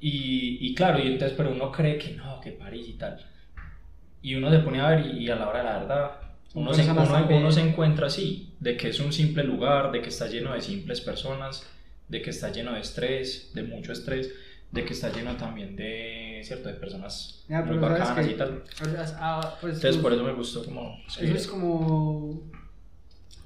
[0.00, 3.24] Y, y claro, y entonces, pero uno cree que no, que París y tal.
[4.22, 6.10] Y uno se pone a ver y, y a la hora de la verdad,
[6.54, 10.08] uno se, uno- uno se encuentra así, de que es un simple lugar, de que
[10.08, 11.66] está lleno de simples personas,
[12.08, 14.32] de que está lleno de estrés, de mucho estrés,
[14.72, 16.68] de que está lleno también de, ¿cierto?
[16.68, 18.62] De personas Ya, muy pero sabes bacanas que- y tal.
[19.18, 22.42] Ah, pues, Entonces por eso me gustó como Eso es como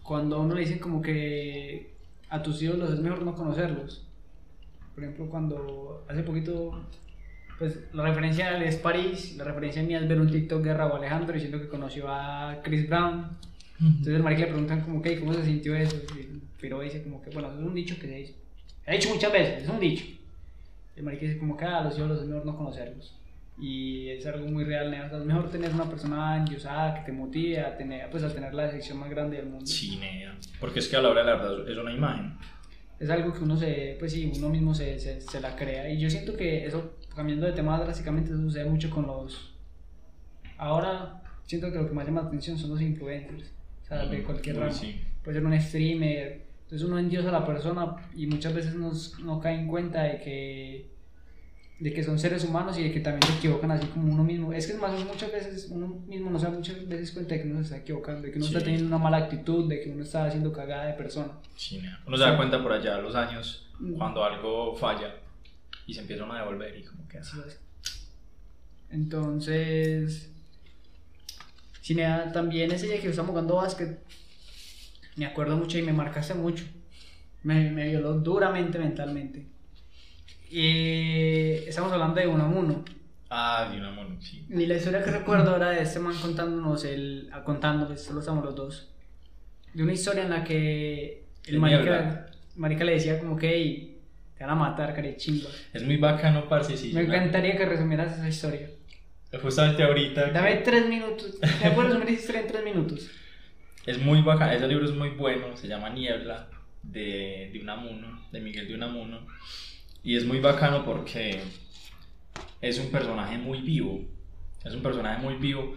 [0.03, 1.95] cuando uno le dicen como que
[2.29, 4.07] a tus ídolos es mejor no conocerlos.
[4.95, 6.85] Por ejemplo, cuando hace poquito,
[7.59, 11.35] pues la referencia es París, la referencia mía es ver un TikTok de Raúl Alejandro
[11.35, 13.37] diciendo que conoció a Chris Brown
[13.79, 15.97] Entonces el marica le preguntan como que, ¿cómo se sintió eso?
[16.19, 18.35] Y piro dice como que, bueno, eso es un dicho que se dice.
[18.87, 20.05] He dicho muchas veces, es un dicho.
[20.97, 23.15] El marica dice como que, ah, los hijos es mejor no conocerlos.
[23.59, 25.05] Y es algo muy real, ¿no?
[25.05, 28.33] O sea, es mejor tener una persona endiosada que te motive a tener, pues, a
[28.33, 29.67] tener la decisión más grande del mundo.
[29.67, 30.01] Sí.
[30.59, 32.35] Porque es que a la hora de la verdad es una imagen.
[32.99, 35.89] Es algo que uno se, pues sí, uno mismo se, se, se la crea.
[35.91, 39.55] Y yo siento que eso, cambiando de tema drásticamente, eso sucede mucho con los...
[40.59, 43.51] Ahora siento que lo que más llama la atención son los influencers.
[43.85, 44.73] O sea, de Ujú, cualquier ramo.
[44.73, 45.01] sí.
[45.25, 46.47] Puede ser un streamer.
[46.71, 50.21] Entonces uno endiosa a la persona y muchas veces nos, no cae en cuenta de
[50.21, 50.91] que
[51.81, 54.53] de que son seres humanos y de que también se equivocan así como uno mismo.
[54.53, 57.43] Es que es más, muchas veces uno mismo no se da muchas veces cuenta de
[57.43, 58.53] que uno se está equivocando, de que uno Sí.
[58.53, 61.33] está teniendo una mala actitud, de que uno está haciendo cagada de persona.
[61.57, 61.81] Sí.
[62.07, 63.95] Uno se da cuenta por allá a los años Mm.
[63.95, 65.15] cuando algo falla
[65.87, 67.19] y se empieza uno a devolver y como que...
[67.19, 67.59] Así es.
[68.91, 70.31] Entonces,
[71.83, 73.99] Cinea, también ese día que estamos jugando básquet,
[75.21, 76.65] me acuerdo mucho y me marcaste mucho.
[77.43, 79.45] Me, me violó duramente mentalmente.
[80.51, 82.83] Y estamos hablando de Unamuno.
[83.29, 84.47] Ah, de una mono, sí.
[84.49, 88.57] Y la historia que recuerdo era de este man contándonos, el, contándoles, solo estamos los
[88.57, 88.89] dos,
[89.75, 93.99] de una historia en la que el marica, marica le decía como que "Ey,
[94.37, 95.51] te van a matar, care chimba.
[95.73, 96.93] Es muy bacano, parce, sí.
[96.95, 98.69] Me encantaría que resumieras esa historia.
[99.41, 100.31] Justamente ahorita...
[100.31, 101.39] Dame tres minutos.
[101.63, 103.11] ¿Me puedes resumir esa historia en tres minutos?
[103.87, 106.49] Es muy bacano, ese libro es muy bueno, se llama Niebla,
[106.83, 109.21] de, de Unamuno, de Miguel de Unamuno.
[110.03, 111.41] Y es muy bacano porque
[112.61, 114.01] es un personaje muy vivo.
[114.65, 115.75] Es un personaje muy vivo,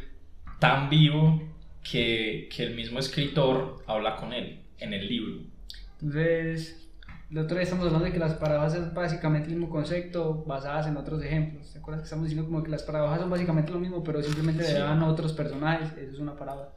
[0.60, 1.42] tan vivo
[1.82, 5.42] que, que el mismo escritor habla con él en el libro.
[6.02, 6.90] Entonces,
[7.32, 10.88] el otro día estamos hablando de que las paradojas es básicamente el mismo concepto basadas
[10.88, 11.72] en otros ejemplos.
[11.72, 14.64] ¿Te acuerdas que estamos diciendo como que las paradojas son básicamente lo mismo, pero simplemente
[14.66, 14.74] Sí.
[14.74, 15.98] le dan a otros personajes?
[15.98, 16.70] Eso es una paradoja.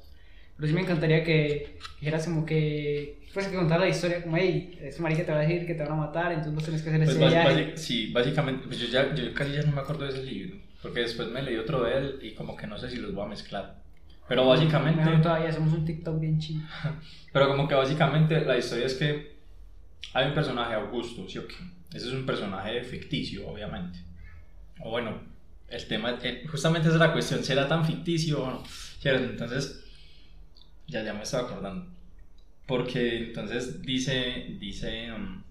[0.56, 4.78] Pero sí me encantaría que dijeras como que, pues que contar la historia como, hey,
[4.80, 6.88] es marica te va a decir que te van a matar, entonces vos tenés que
[6.88, 7.76] hacer Pues ese viaje.
[7.76, 11.00] sí, básicamente, pues yo, ya, yo casi ya no me acuerdo de ese libro, porque
[11.00, 13.28] después me leí otro de él y como que no sé si los voy a
[13.28, 13.82] mezclar.
[14.28, 15.04] Pero básicamente...
[15.04, 16.62] Mejor todavía hacemos un TikTok bien chido.
[17.32, 19.36] Pero como que básicamente la historia es que
[20.14, 21.54] hay un personaje, Augusto, ¿sí o qué?
[21.94, 23.98] Ese es un personaje ficticio, obviamente.
[24.82, 25.20] O bueno,
[25.68, 26.18] el tema,
[26.50, 28.64] justamente esa es la cuestión, ¿será tan ficticio o no?
[28.66, 29.24] ¿Cierto?
[29.24, 29.84] Entonces,
[30.86, 31.86] ya, ya me estaba acordando.
[32.66, 35.42] Porque entonces dice, dice, um,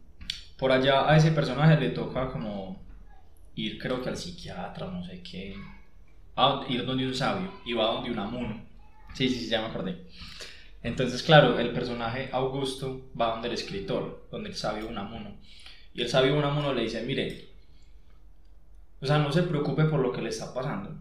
[0.57, 2.81] por allá a ese personaje le toca como
[3.55, 5.55] ir creo que al psiquiatra, no sé qué,
[6.69, 8.61] ir donde un sabio, y va donde un amuno.
[9.13, 9.97] Sí, sí, sí, ya me acordé.
[10.83, 15.35] Entonces, claro, el personaje Augusto va donde el escritor, donde el sabio Unamuno.
[15.93, 17.47] Y el sabio Unamuno le dice, mire,
[19.01, 20.91] o sea, no se preocupe por lo que le está pasando.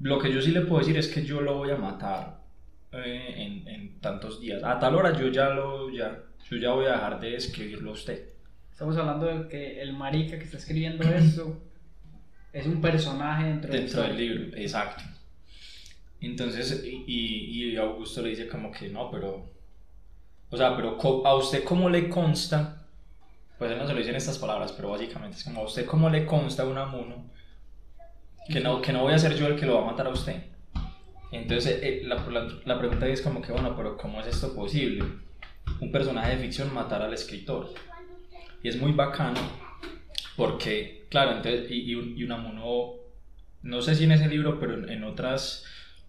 [0.00, 2.41] Lo que yo sí le puedo decir es que yo lo voy a matar
[2.92, 4.62] eh, en, en tantos días.
[4.64, 6.18] A tal hora yo ya lo, ya,
[6.50, 8.28] yo ya voy a dejar de escribirlo a usted.
[8.70, 11.60] Estamos hablando de que el marica que está escribiendo esto
[12.52, 15.02] es un personaje dentro, Dentro del libro, exacto.
[16.20, 19.50] Entonces, y, y- y Augusto le dice como que no, pero,
[20.50, 22.86] o sea, pero a usted cómo le consta,
[23.58, 25.84] pues él no se lo dice en estas palabras, pero básicamente es como a usted
[25.86, 27.24] cómo le consta un amuno
[28.48, 30.10] que no, que no voy a ser yo el que lo va a matar a
[30.10, 30.42] usted.
[31.32, 35.04] Entonces, eh, la, la, la pregunta es como que, bueno, pero ¿cómo es esto posible?
[35.80, 37.72] Un personaje de ficción matar al escritor.
[38.62, 39.40] Y es muy bacano
[40.36, 42.92] porque, claro, entonces, y, y, y Unamuno,
[43.62, 45.64] no sé si en ese libro, pero en, otras,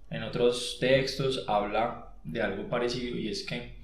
[0.10, 3.76] en otros textos habla de algo parecido y es que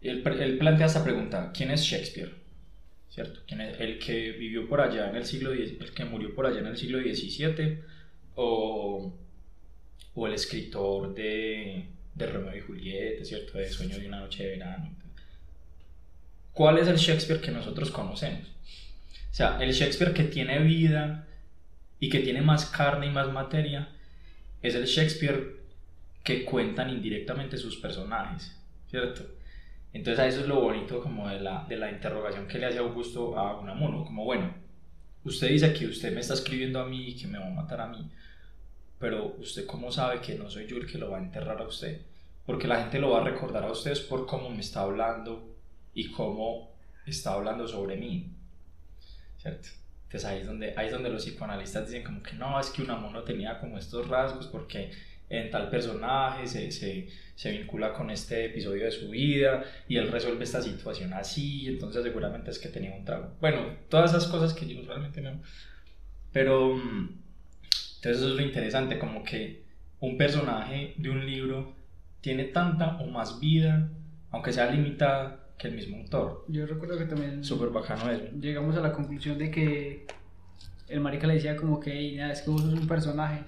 [0.00, 2.34] él, él plantea esta pregunta, ¿quién es Shakespeare?
[3.10, 3.40] ¿Cierto?
[3.48, 6.46] ¿Quién es el que vivió por allá en el siglo X- el que murió por
[6.46, 7.80] allá en el siglo XVII
[8.36, 9.12] o,
[10.18, 13.56] o el escritor de, de Romeo y Julieta, ¿cierto?
[13.56, 14.90] De Sueño de una noche de verano.
[16.52, 18.48] ¿Cuál es el Shakespeare que nosotros conocemos?
[19.30, 21.24] O sea, el Shakespeare que tiene vida
[22.00, 23.90] y que tiene más carne y más materia
[24.60, 25.56] es el Shakespeare
[26.24, 28.56] que cuentan indirectamente sus personajes,
[28.90, 29.22] ¿cierto?
[29.92, 32.78] Entonces a eso es lo bonito como de la, de la interrogación que le hace
[32.78, 34.52] Augusto a Unamuno, como bueno,
[35.22, 37.80] usted dice que usted me está escribiendo a mí y que me va a matar
[37.80, 38.10] a mí,
[38.98, 41.66] pero usted cómo sabe que no soy yo el que lo va a enterrar a
[41.66, 42.02] usted,
[42.46, 45.54] porque la gente lo va a recordar a usted es por cómo me está hablando
[45.94, 46.72] y cómo
[47.06, 48.30] está hablando sobre mí,
[49.38, 49.68] ¿cierto?
[50.04, 52.82] Entonces ahí es donde, ahí es donde los psicoanalistas dicen como que no, es que
[52.82, 54.90] Unamuno tenía como estos rasgos porque
[55.28, 60.10] en tal personaje se, se, se vincula con este episodio de su vida y él
[60.10, 63.34] resuelve esta situación así, entonces seguramente es que tenía un trago.
[63.40, 65.40] Bueno, todas esas cosas que yo realmente no...
[66.32, 66.80] Pero...
[67.98, 69.64] Entonces eso es lo interesante, como que
[70.00, 71.74] un personaje de un libro
[72.20, 73.90] tiene tanta o más vida,
[74.30, 76.44] aunque sea limitada, que el mismo autor.
[76.48, 78.24] Yo recuerdo que también Súper bacano eso.
[78.40, 80.06] llegamos a la conclusión de que
[80.88, 83.40] el marica le decía como que, "Ey, nada, es que vos sos un personaje,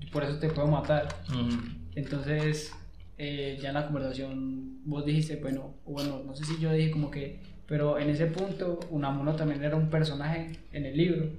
[0.00, 1.08] y por eso te puedo matar.
[1.30, 1.58] Ujú.
[1.94, 2.70] Entonces,
[3.16, 7.10] eh, ya en la conversación vos dijiste, bueno, bueno, no sé si yo dije como
[7.10, 11.30] que, pero en ese punto Unamuno también era un personaje en el libro.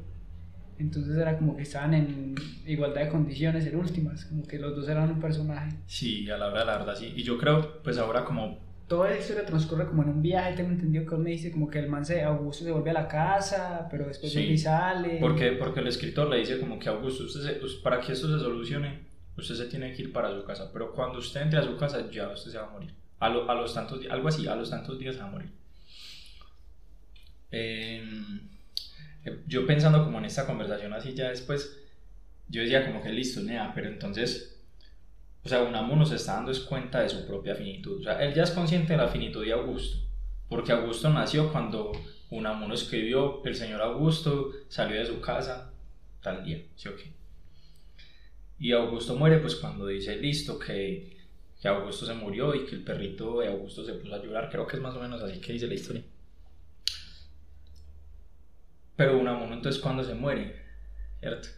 [0.78, 2.36] Entonces era como que estaban en
[2.66, 5.76] igualdad de condiciones en últimas, como que los dos eran un personaje.
[5.88, 7.14] Sí, a la hora de la verdad, sí.
[7.16, 8.60] Y yo creo, pues ahora como...
[8.88, 11.68] Toda la historia transcurre como en un viaje, tengo entendido que él me dice como
[11.70, 15.18] que el man se, Augusto se vuelve a la casa, pero después Sí, que sale.
[15.20, 18.28] Porque, porque el escritor le dice como que Augusto, usted se- pues, para que esto
[18.28, 19.00] se solucione,
[19.38, 20.70] usted se tiene que ir para su casa.
[20.72, 22.94] Pero cuando usted entre a su casa, ya usted se va a morir.
[23.20, 25.32] A, lo- a los tantos días, algo así, a los tantos días se va a
[25.32, 25.50] morir.
[27.52, 28.04] Eh,
[29.48, 31.80] yo pensando como en esta conversación así ya después,
[32.48, 34.60] yo decía como que listo, nea, pero entonces,
[35.44, 38.00] o sea, Unamuno se está dando cuenta de su propia finitud.
[38.00, 39.98] O sea, él ya es consciente de la finitud de Augusto,
[40.48, 41.92] porque Augusto nació cuando
[42.30, 45.72] Unamuno escribió, el señor Augusto salió de su casa
[46.22, 47.12] tal día, ¿sí o qué?
[48.58, 51.18] Y Augusto muere pues cuando dice, listo, que,
[51.62, 54.66] que Augusto se murió y que el perrito de Augusto se puso a llorar, creo
[54.66, 56.04] que es más o menos así que dice la historia.
[58.96, 60.56] Pero Unamuno entonces cuando se muere,
[61.20, 61.50] ¿cierto?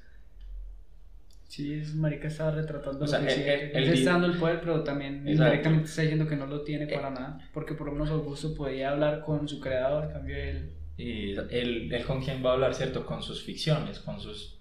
[1.47, 4.11] Sí, es marica estaba retratando O sea, lo que el- sí, el- él el está
[4.11, 7.11] dando el poder, pero también indirectamente está diciendo que no lo tiene para Eh.
[7.11, 10.73] nada, porque por lo menos Augusto podía hablar con su creador, en cambio él...
[10.97, 13.05] Y él, él con quién va a hablar, ¿cierto?
[13.05, 14.57] Con sus ficciones, con sus...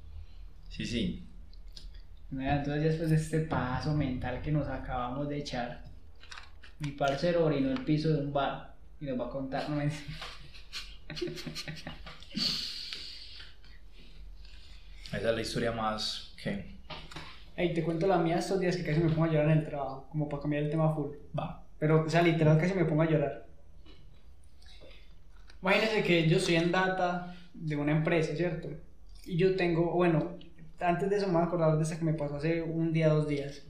[0.68, 1.26] Sí, sí.
[2.30, 5.82] Entonces ya después de este paso mental que nos acabamos de echar,
[6.80, 9.76] mi parcero orinó el piso de un bar y nos va a contar, no
[15.12, 16.77] Esa es la historia más que...
[17.57, 19.64] Ey, te cuento la mía estos días que casi me pongo a llorar en el
[19.64, 21.16] trabajo, como para cambiar el tema full.
[21.38, 21.64] Va.
[21.79, 23.46] Pero, o sea, literal casi me pongo a llorar.
[25.62, 28.68] Imagínense que yo soy en data de una empresa, ¿cierto?
[29.25, 30.37] Y yo tengo, bueno,
[30.81, 33.09] antes de eso me voy a acordar de esta que me pasó hace un día,
[33.09, 33.62] dos días.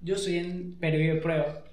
[0.00, 1.64] Yo soy en periodo de prueba.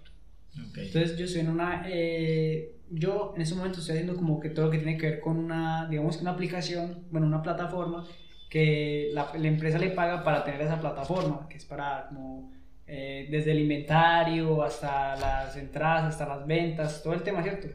[0.69, 0.77] Ok.
[0.77, 1.83] Entonces yo estoy en una...
[1.87, 5.19] eh, yo en ese momento estoy haciendo como que todo lo que tiene que ver
[5.19, 8.05] con una, digamos que una aplicación, bueno, una plataforma
[8.49, 12.51] que la, empresa le paga para tener esa plataforma, que es para como
[12.87, 17.67] eh, desde el inventario hasta las entradas, hasta las ventas, todo el tema, ¿cierto?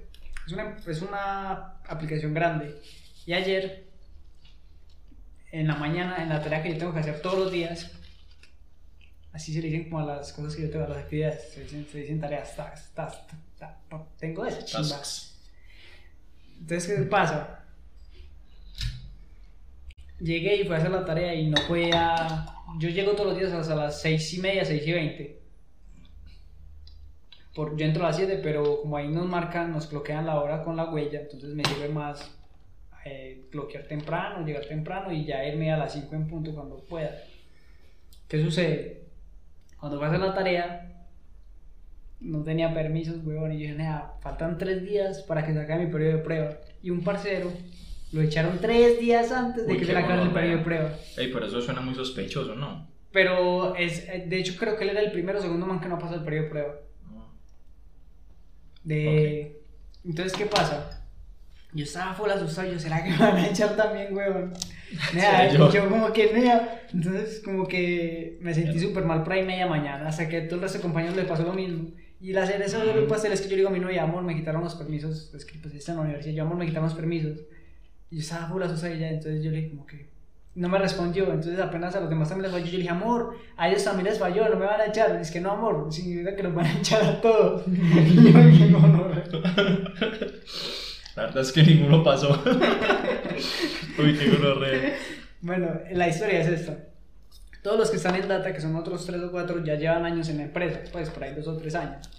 [0.46, 1.52] Es una, es una
[1.86, 2.74] aplicación grande.
[3.24, 3.86] Y ayer,
[5.52, 7.92] en la mañana, en la tarea que yo tengo que hacer todos los días,
[9.32, 11.62] así se le dicen como a las cosas que yo tengo, a las actividades, se
[11.62, 13.20] dicen, se dicen tareas, tax, tax,
[14.18, 15.00] tengo esa chimba.
[16.60, 17.64] Entonces, ¿qué pasa?
[20.20, 22.46] Llegué y fui a hacer la tarea y no podía.
[22.78, 25.40] Yo llego todos los días hasta las 6 y media, 6 y 20.
[27.54, 30.64] Por, yo entro a las 7, pero como ahí nos marcan, nos bloquean la hora
[30.64, 32.36] con la huella, entonces me sirve más
[33.04, 37.16] eh, bloquear temprano, llegar temprano y ya irme a las 5 en punto cuando pueda.
[38.26, 39.04] ¿Qué sucede?
[39.78, 40.93] Cuando fui a hacer la tarea,
[42.24, 45.86] no tenía permisos, weón, y yo dije, "Nea, faltan tres días para que se acabe
[45.86, 46.58] mi periodo de prueba.
[46.82, 47.52] Y un parcero
[48.12, 50.90] lo echaron tres días antes de Uy, que se le acabe el periodo de prueba.
[51.16, 52.86] Ey, pero eso suena muy sospechoso, ¿no?
[53.12, 55.88] Pero es, eh, de hecho creo que él era el primero o segundo man que
[55.88, 56.74] no pasó el periodo de prueba.
[58.82, 59.62] De...
[60.04, 61.02] Entonces, ¿qué pasa?
[61.72, 64.52] Yo estaba full asustado, yo, ¿será que me van a echar también, weón?
[65.14, 65.72] Nea, ¿Será yo?
[65.72, 65.88] yo?
[65.88, 70.28] como que, nea, entonces como que me sentí súper mal por ahí media mañana, hasta
[70.28, 71.90] que a todo el resto de compañeros le pasó lo mismo.
[72.24, 73.08] Y la cereza de los Mm.
[73.08, 75.58] pasteles que yo le digo a mi novia, amor, me quitaron los permisos, es que
[75.58, 77.38] pues está en la universidad, yo, amor, me quitaron los permisos.
[78.10, 80.08] Y yo estaba full asustado y ya, entonces yo le dije como que...
[80.54, 82.64] No me respondió, entonces apenas a los demás también les falló.
[82.66, 85.16] Yo le dije, amor, a ellos también les falló, no me van a echar.
[85.20, 87.64] Es que no, amor, significa que nos van a echar a todos.
[87.68, 89.08] Y yo dije, no, no.
[91.16, 92.40] La verdad es que ninguno pasó.
[93.98, 94.96] Uy, qué gonorrea.
[95.40, 96.78] Bueno, la historia es esta.
[97.64, 100.28] Todos los que están en data, que son otros 3 o 4, ya llevan años
[100.28, 102.10] en la empresa, pues por ahí 2 o 3 años.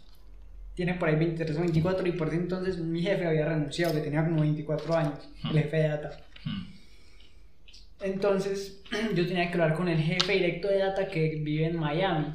[0.73, 4.01] Tienen por ahí 23 o 24 y por ese entonces mi jefe había renunciado, que
[4.01, 6.17] tenía como 24 años, el jefe de data.
[6.45, 6.65] Hmm.
[8.01, 8.81] Entonces
[9.15, 12.25] yo tenía que hablar con el jefe directo de data que vive en Miami.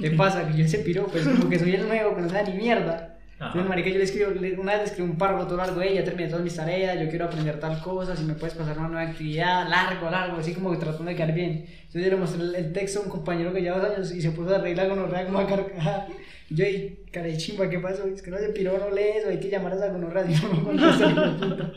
[0.00, 0.48] ¿Qué pasa?
[0.48, 3.09] Que yo ese piro, pues como que soy el nuevo, que no sabe ni mierda.
[3.46, 6.04] Entonces, marica, yo le escribo, una vez le escribí un párrafo todo largo, "Ey, ya
[6.04, 9.10] terminé todas mis tareas, yo quiero aprender tal cosa, si me puedes pasar una nueva
[9.10, 11.64] actividad, largo, largo, así como tratando de quedar bien.
[11.66, 14.30] Entonces yo le mostré el, texto a un compañero que lleva dos años y se
[14.32, 16.06] puso a reír la gonorrea como a carcajada.
[16.50, 18.04] Y yo, y cara de chimba, ¿qué pasó?
[18.06, 20.42] Es que no se piró, no lee eso, hay que llamar a esa gonorrea si
[20.42, 21.72] no, no contesta,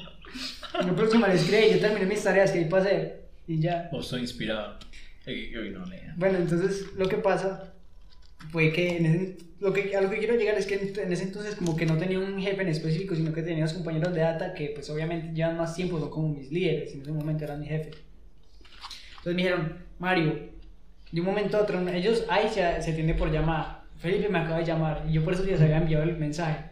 [0.86, 3.90] Yo próxima le escribí, yo terminé mis tareas que hay para hacer, y ya.
[3.94, 4.80] O estoy inspirado.
[5.26, 6.14] Uy, no lea.
[6.18, 7.74] Bueno, entonces lo que pasa
[8.52, 11.24] fue que, en ese- lo que a lo que quiero llegar es que en, ese
[11.24, 14.20] entonces como que no tenía un jefe en específico, sino que tenía unos compañeros de
[14.20, 17.62] data que pues obviamente llevan más tiempo, son como mis líderes, en ese momento eran
[17.62, 17.92] mi jefe.
[19.20, 20.50] Entonces me dijeron, Mario,
[21.14, 23.86] de un momento a otro, ellos ahí se, se atiende por llamada.
[24.00, 26.66] Felipe me acaba de llamar y yo por esos días había enviado el mensaje.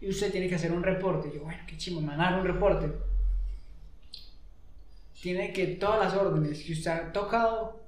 [0.00, 1.28] Y usted tiene que hacer un reporte.
[1.28, 2.90] Y yo, bueno, qué chimo, me un reporte.
[5.20, 7.79] Tiene que todas las órdenes que usted ha tocado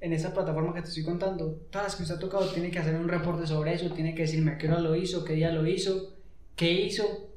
[0.00, 2.78] en esa plataforma que te estoy contando, todas las que usted ha tocado, tiene que
[2.78, 3.90] hacer un reporte sobre eso.
[3.90, 6.14] Tiene que decirme a qué hora lo hizo, qué día lo hizo,
[6.54, 7.30] qué hizo,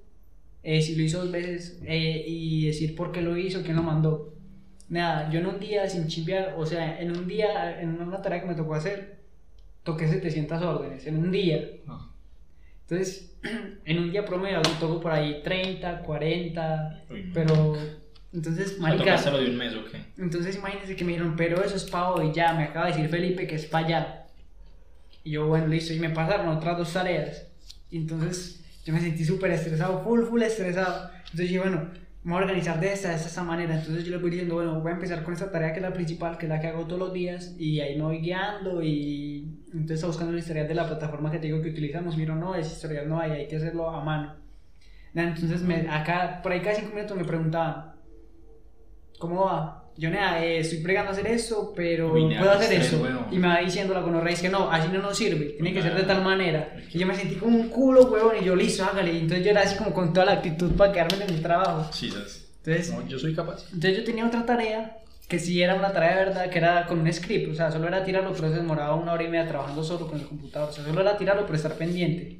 [0.63, 3.83] eh, si lo hizo dos veces eh, y decir por qué lo hizo, quién lo
[3.83, 4.33] mandó.
[4.89, 8.41] Nada, yo en un día sin chimbear, o sea, en un día, en una tarea
[8.41, 9.19] que me tocó hacer,
[9.83, 11.69] toqué 700 órdenes, en un día.
[11.87, 12.11] Ah.
[12.81, 13.37] Entonces,
[13.85, 17.33] en un día promedio toco por ahí 30, 40, Uy, no.
[17.33, 17.77] pero
[18.31, 20.03] entonces, ¿Me marica, de un mes o qué?
[20.17, 23.09] entonces imagínense que me dijeron, pero eso es para hoy, ya, me acaba de decir
[23.09, 24.25] Felipe que es para allá.
[25.23, 27.47] Y yo, bueno, listo, y me pasaron otras dos tareas.
[27.89, 31.09] Y entonces yo me sentí súper estresado, full, full estresado.
[31.15, 31.89] Entonces dije, bueno,
[32.23, 33.75] me voy a organizar de esta, de esta, esta manera.
[33.75, 35.93] Entonces yo le voy diciendo, bueno, voy a empezar con esta tarea que es la
[35.93, 38.83] principal, que es la que hago todos los días, y ahí me voy guiando.
[38.83, 42.15] Y entonces buscando el historial de la plataforma que te digo que utilizamos.
[42.15, 44.35] Miro, no, ese historial no hay, hay que hacerlo a mano.
[45.13, 47.93] Entonces, me, acá, por ahí cada cinco minutos me preguntaban,
[49.19, 49.75] ¿cómo va?
[49.97, 53.05] Yo nada, eh, estoy pregando hacer esto, pero Uy, puedo hacer eso.
[53.31, 55.93] Y me va diciendo la gonorrea, que no, así no nos sirve, tiene que ser
[55.93, 56.73] de tal manera.
[56.93, 59.11] Y yo me sentí como un culo, huevón, y yo listo, hágale.
[59.13, 61.91] Y entonces yo era así como con toda la actitud para quedarme en el trabajo.
[61.91, 62.07] Sí.
[62.07, 63.65] Entonces, No, yo soy capaz.
[63.73, 64.95] entonces yo tenía otra tarea
[65.27, 67.87] que sí era una tarea de verdad, que era con un script, o sea, solo
[67.87, 70.71] era tirarlo, pero se demoraba una hora y media trabajando solo con el computador, o
[70.73, 72.39] sea, solo era tirarlo, pero estar pendiente.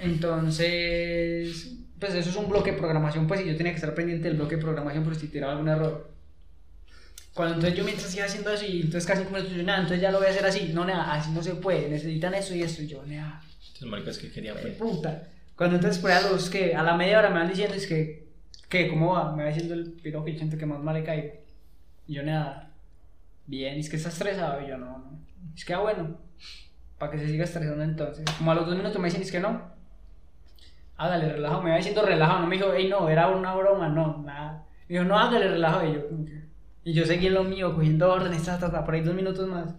[0.00, 4.28] Entonces, pues eso es un bloque de programación, pues y yo tenía que estar pendiente
[4.28, 6.10] del bloque de programación por si tiraba algún error.
[7.34, 10.10] Cuando entonces yo mientras iba haciendo eso y entonces casi como estoy nada, entonces ya
[10.10, 12.82] lo voy a hacer así, no, nada, así no se puede, necesitan eso y esto,
[12.82, 14.74] y yo, nada, Entonces, maricas que quería pues.
[14.74, 15.28] puta.
[15.56, 17.86] Cuando entonces por ahí a los que a la media hora me van diciendo es
[17.86, 18.28] que,
[18.68, 19.34] que ¿cómo va?
[19.34, 21.32] Me va diciendo el piro que siento que más mal caigo.
[22.06, 22.70] Y yo nada,
[23.46, 25.20] bien, es que está estresado, y yo no, no.
[25.56, 26.18] Es que ah, bueno,
[26.98, 28.24] para que se siga estresando entonces.
[28.36, 29.77] Como a los dos minutos me dicen es que no.
[30.98, 34.22] Hágale, relajado, me va diciendo relajado, no me dijo, hey, no, era una broma, no,
[34.26, 34.64] nada.
[34.88, 36.00] Me dijo, no, hágale, relajado, y yo,
[36.84, 39.48] y yo seguí en lo mío, cogiendo órdenes, ta, ta, ta, por ahí dos minutos
[39.48, 39.74] más.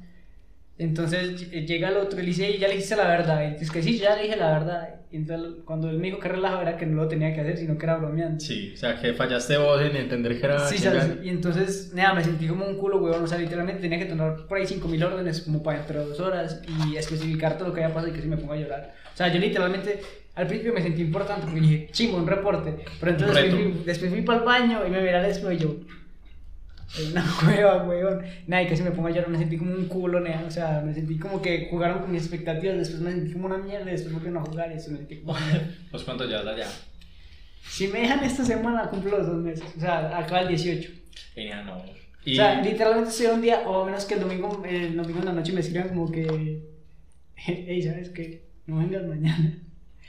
[0.78, 3.44] Entonces ll- llega el otro y le dice, "Ey, ya le dijiste la verdad.
[3.52, 4.90] Y dice que sí, ya le dije la verdad.
[5.12, 7.58] Y entonces cuando él me dijo que relajado era que no lo tenía que hacer,
[7.58, 8.40] sino que era bromeando.
[8.40, 10.60] Sí, o sea, que fallaste vos en entender que era.
[10.60, 11.18] Sí, ¿sabes?
[11.22, 13.22] Y entonces, nada, me sentí como un culo, weón.
[13.24, 16.20] O sea, literalmente tenía que tener por ahí 5000 órdenes como para dentro de dos
[16.22, 18.94] horas y especificar todo lo que había pasado y que si me pongo a llorar.
[19.14, 20.00] O sea, yo literalmente
[20.40, 22.74] al principio me sentí importante porque dije, chingo, un reporte.
[23.00, 25.58] Pero entonces después fui, después fui para el baño y me miré al espejo y
[25.58, 25.76] yo,
[27.12, 28.22] una cueva, weón.
[28.48, 30.44] Nada, y casi me pongo a llorar, me sentí como un culo, nea.
[30.48, 33.58] O sea, me sentí como que jugaron con mis expectativas, después me sentí como una
[33.58, 35.38] mierda, y después me no a jugar y eso me sentí como...
[35.92, 36.68] ¿Vos cuánto llevas allá?
[37.68, 39.66] si me dejan esta semana, cumplo los dos meses.
[39.78, 40.90] O sea, acaba el 18.
[41.36, 41.78] Venía, no.
[41.78, 41.86] O
[42.26, 42.36] Y.
[42.36, 45.52] sea, literalmente estoy un día, o menos que el domingo, el domingo en la noche
[45.52, 46.64] me escriban como que,
[47.36, 48.50] hey, ¿sabes qué?
[48.66, 49.54] No vengas mañana.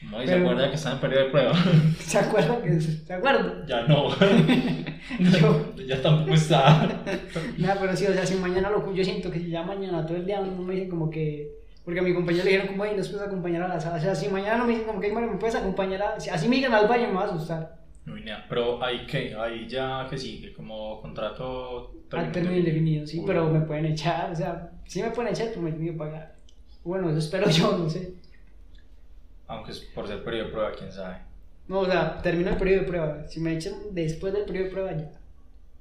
[0.03, 1.53] No, y se acuerda que estaba en periodo de prueba.
[1.99, 2.63] ¿Se acuerdan?
[2.63, 3.67] Que, ¿Se acuerdan?
[3.67, 4.09] ya no.
[5.19, 7.03] Yo, ya tampoco está.
[7.59, 10.17] nada, pero sí, o sea, si mañana lo yo siento que si ya mañana todo
[10.17, 11.51] el día no me dicen como que,
[11.85, 13.97] porque a mi compañero le dijeron como, nos puedes acompañar a la sala.
[13.97, 16.31] O sea, si mañana no me dicen como que, Mario, me puedes acompañar a, si
[16.31, 17.81] así me digan al baño, me va a asustar.
[18.07, 21.93] Uy, nea, Pero ahí que, ahí ya que sigue, como contrato.
[22.13, 23.25] Al término indefinido, sí, Uy.
[23.27, 26.35] pero me pueden echar, o sea, sí me pueden echar, pero me tienen que pagar.
[26.83, 28.15] Bueno, eso espero yo, no sé.
[29.51, 31.17] Aunque es por ser periodo de prueba, quién sabe.
[31.69, 33.25] No, o sea, termino el periodo de prueba.
[33.29, 35.11] Si me echan después del periodo de prueba, ya.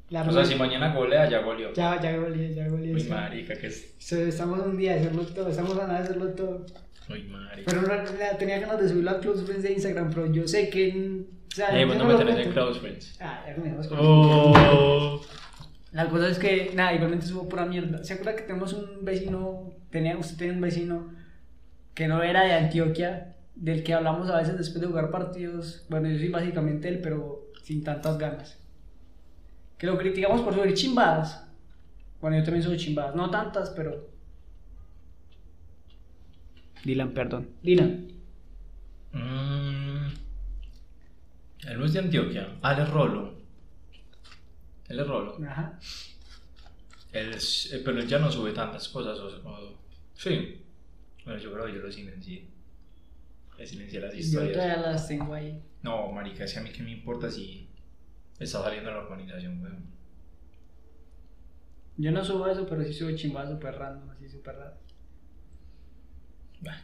[0.09, 1.71] La O sea, si mañana golea, ya goleó.
[1.73, 2.93] Ya, ya goleé, ya goleé.
[2.95, 3.09] Uy, sí.
[3.09, 4.11] marica, que es.
[4.11, 6.65] Estamos un día de hacerlo todo, estamos a nada de hacerlo todo.
[7.09, 7.63] Uy, marica.
[7.71, 7.87] Pero no,
[8.19, 11.21] la- tenía ganas de subirlo a Close Friends de Instagram, pero yo sé que.
[11.51, 12.51] O sea, Eh, vos no me tenés en.
[12.53, 13.17] Close Friends.
[13.21, 15.21] Ah, ya me Oh.
[15.91, 18.03] La cosa es que, nada, igualmente subo pura mierda.
[18.03, 21.13] ¿Se acuerda que tenemos un vecino, tenía, usted tenía un vecino
[21.95, 25.85] que no era de Antioquia, del que hablamos a veces después de jugar partidos?
[25.89, 28.57] Bueno, yo soy básicamente él, pero sin tantas ganas.
[29.77, 31.45] Que lo criticamos por subir chimbadas.
[32.21, 34.09] Bueno, yo también subo chimbadas, no tantas, pero...
[36.83, 37.49] Dylan, perdón.
[37.61, 38.07] Dylan.
[39.11, 40.07] Mm.
[41.67, 42.57] Él no es de Antioquia.
[42.61, 43.33] Ah, él es Rolo.
[44.87, 45.37] Él es Rolo.
[45.45, 45.79] Ajá.
[47.11, 49.19] Él es- eh, pero él ya no sube tantas cosas.
[49.19, 49.77] O, o-
[50.13, 50.63] sí.
[51.25, 52.47] Bueno, yo creo que yo lo silencié.
[53.59, 54.53] Le silencié las Yo historias.
[54.53, 55.61] todavía las tengo ahí.
[55.83, 57.69] No, marica, que a mí qué me importa si
[58.39, 59.83] está saliendo en la organización, weón.
[61.97, 64.73] Yo no subo eso, pero sí subo chimbadas súper random, así súper raras.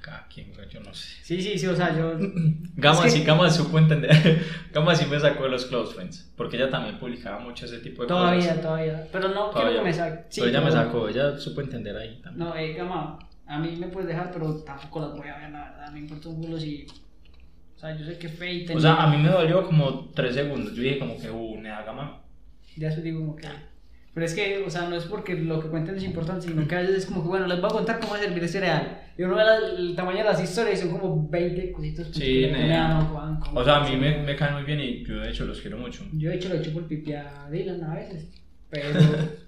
[0.01, 1.21] Cada quien, yo no sé.
[1.23, 2.17] Sí, sí, sí, o sea, yo...
[2.75, 4.41] Gama Es que- sí, Gama supo entender.
[4.73, 6.31] Gama sí me sacó de los close friends.
[6.37, 8.61] Porque ella también publicaba mucho ese tipo de Todavía, cosas.
[8.61, 9.07] todavía.
[9.11, 9.61] Pero no Todavía.
[9.69, 10.25] quiero que me saque.
[10.29, 12.47] Sí, pero ella me sacó, ella supo entender ahí también.
[12.47, 15.69] No, eh, Gama, a mí me puedes dejar, pero tampoco las voy a ver, la
[15.71, 15.91] verdad.
[15.91, 16.85] Me importa un culo si...
[17.75, 18.73] O sea, yo sé que Fate...
[18.75, 20.73] O sea, a mí me dolió como 3 segundos.
[20.73, 22.21] Yo dije como que, uh, nea, Gama.
[22.77, 23.47] Ya se digo como que...
[24.13, 26.73] Pero es que, o sea, no es porque lo que cuenten es importante, sino que
[26.75, 29.01] a veces es como que, bueno, les voy a contar cómo servir ese cereal.
[29.17, 32.07] Y uno ve la- el tamaño de las historias y son como 20 cositos.
[32.13, 35.03] Sí, nea, no, Juan, ¿cómo O sea, a mí me, me caen muy bien y
[35.03, 36.05] yo de hecho los quiero mucho.
[36.13, 38.25] Yo de hecho lo he hecho por pipi a Dylan a veces,
[38.69, 38.87] pero...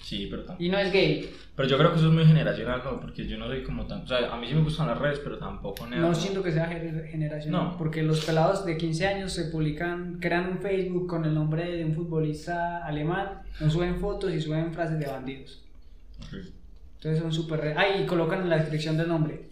[0.00, 0.62] Sí, pero tampoco.
[0.62, 1.30] y no es gay.
[1.54, 2.98] Pero yo creo que eso es muy generacional, ¿no?
[2.98, 4.00] Porque yo no soy como tan.
[4.02, 5.86] O sea, a mí sí me gustan las redes, pero tampoco.
[5.86, 7.76] No siento que sea gener- generacional, No.
[7.76, 11.84] porque los pelados de 15 años se publican, crean un Facebook con el nombre de
[11.84, 15.62] un futbolista alemán, no suben fotos y suben frases de bandidos.
[16.20, 16.38] Ok.
[16.94, 17.60] Entonces son súper...
[17.60, 19.48] re- Ah, y colocan en la descripción del nombre.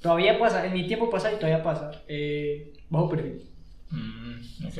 [0.00, 1.90] Todavía pasa, en mi tiempo pasa y todavía pasa.
[2.08, 3.42] eh, bajo perfil.
[3.90, 4.78] Mm, ok.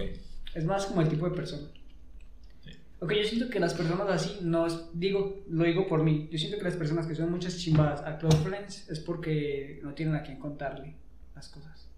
[0.54, 1.68] Es más como el tipo de persona.
[3.00, 6.38] Ok, yo siento que las personas así, no es- digo, lo digo por mí, yo
[6.38, 10.16] siento que las personas que suben muchas chimbadas a Close Friends es porque no tienen
[10.16, 10.94] a quien contarle
[11.34, 11.88] las cosas.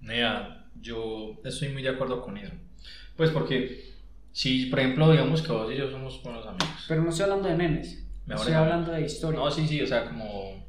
[0.00, 2.52] Nea, yo estoy muy de acuerdo con eso.
[3.16, 3.92] Pues porque,
[4.32, 6.86] si por ejemplo, digamos que vos y yo somos buenos amigos.
[6.88, 9.38] Pero no estoy hablando de memes, Mejores estoy hablando de historia.
[9.38, 10.68] No, sí, sí, o sea, como.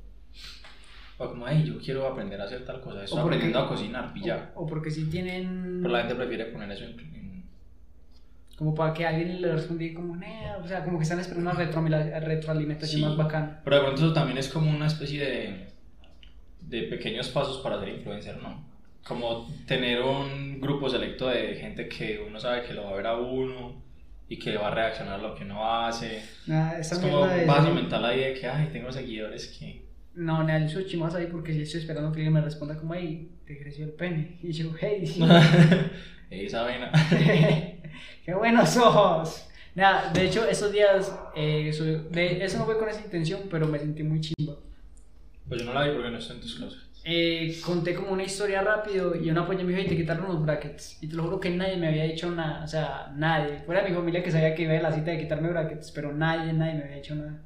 [1.17, 3.03] O como, hey, yo quiero aprender a hacer tal cosa.
[3.03, 4.51] Estoy aprendiendo a cocinar, ya.
[4.55, 5.79] O, o porque si tienen...
[5.81, 7.20] Pero la gente prefiere poner eso en.
[8.61, 11.59] Como para que alguien le responda como, "Nea", o sea, como que están esperando una
[11.59, 13.07] retroamila- retroalimentación Sí.
[13.07, 13.59] más bacana.
[13.63, 15.67] Pero de pronto eso también es como una especie de.
[16.61, 18.63] de pequeños pasos para ser influencer, ¿no?
[19.03, 23.07] Como tener un grupo selecto de gente que uno sabe que lo va a ver
[23.07, 23.81] a uno
[24.29, 26.19] y que va a reaccionar a lo que uno hace.
[26.45, 29.80] Esa Es como de- base mental ahí de que, ay, tengo seguidores que.
[30.13, 32.93] No, nada, yo soy chimas ahí porque yo estoy esperando que alguien me responda como,
[32.95, 34.37] hey, te creció el pene.
[34.43, 35.03] Y yo, hey,
[36.29, 36.91] Esa vaina.
[38.25, 39.47] qué buenos ojos.
[39.75, 43.67] Nada, de hecho, esos días, eh, soy- de, eso no fue con esa intención, pero
[43.67, 44.55] me sentí muy chimba.
[45.47, 46.87] Pues yo no la vi porque no estoy en tus closets.
[47.03, 50.41] Eh, conté como una historia rápido y una polla me dijo, y te quitaron los
[50.41, 50.99] brackets.
[51.01, 53.59] Y te lo juro que nadie me había dicho nada, o sea, nadie.
[53.65, 56.13] Fuera de mi familia que sabía que iba a la cita de quitarme brackets, pero
[56.13, 57.41] nadie, nadie me había dicho nada.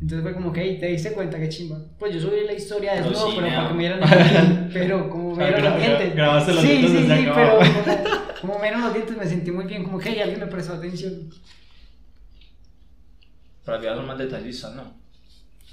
[0.00, 1.78] Entonces fue como que, hey, te diste cuenta, qué chimba.
[1.98, 4.10] Pues yo subí la historia de No, nuevo, sí, pero para que me dieran los
[4.10, 4.70] dientes.
[4.72, 6.14] Pero como me gra- los dientes.
[6.14, 9.26] grabaste los sí, dientes sí, sí, acá pero como, como me dieron los dientes me
[9.26, 9.84] sentí muy bien.
[9.84, 11.28] Como que hey, alguien me prestó atención.
[13.64, 14.94] Pero las videos son más detallistas, ¿no?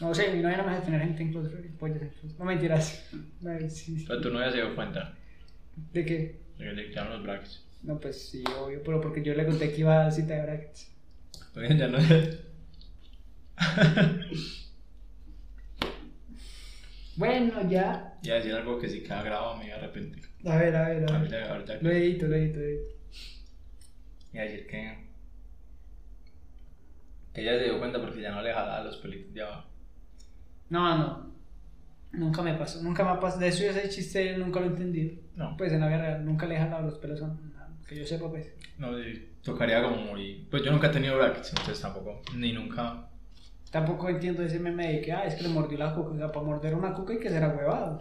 [0.01, 2.36] No sé, mi novia no me deja tener gente en en close.
[2.38, 3.05] No mentiras.
[3.41, 4.05] No, sí, sí.
[4.07, 5.13] Pero tu novia se dio cuenta
[5.93, 6.39] ¿De qué?
[6.57, 7.63] de que le quitaron los brackets.
[7.82, 10.91] No, pues sí, obvio, pero porque yo le conté que iba a cita de brackets.
[11.55, 11.97] Oye, ya no
[17.18, 18.16] Bueno, ya.
[18.22, 20.24] Iba a decir algo que si queda grabado me iba a arrepentir.
[20.45, 21.12] A ver, a ver, a ver.
[21.12, 21.78] Ahorita, ahorita.
[21.82, 22.89] Lo edito, lo edito, lo edito.
[24.34, 25.08] Iba a decir que.
[27.34, 29.68] Que ella se dio cuenta porque ya no le jalaba los pelitos de abajo.
[30.70, 31.34] No, no.
[32.12, 33.41] Nunca me pasó, nunca me ha pasado.
[33.41, 35.20] De eso ese chiste nunca lo he entendido.
[35.36, 35.58] No.
[35.58, 37.36] Pues en la vida real, nunca le he jalado los pelos a
[37.88, 38.53] que yo sepa, pues.
[38.78, 38.91] No,
[39.41, 40.45] tocaría como muy.
[40.51, 42.22] Pues yo nunca he tenido brackets, entonces tampoco.
[42.36, 43.10] Ni nunca.
[43.78, 45.95] Tampoco entiendo ese meme de que, ah, es que le mordió la.
[45.95, 47.99] O sea, para morder una coca hay que ser huevado.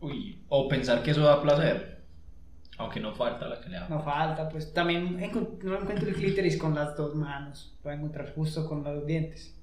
[0.00, 0.42] Uy.
[0.50, 2.02] O pensar que eso da placer.
[2.76, 3.88] Aunque no falta la que le da.
[3.88, 7.74] No falta, pues también no encuentro el clítoris con las dos manos.
[7.82, 9.56] Voy a encontrar justo con los dientes.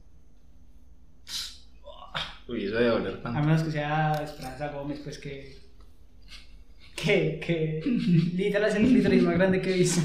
[2.48, 3.40] Uy, eso debe doler A tanto.
[3.42, 5.58] menos que sea Esperanza Gómez, pues que.
[6.96, 7.82] Que, que.
[8.34, 10.02] Literal es el clítoris más grande que he visto.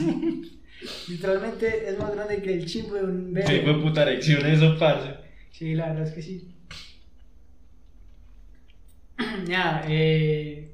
[1.08, 3.46] Literalmente es más grande que el chimbo de un bebé.
[3.46, 5.19] Sí, fue puta erección eso, parce.
[5.50, 6.54] Sí, la verdad es que sí.
[9.46, 10.70] ya, eh,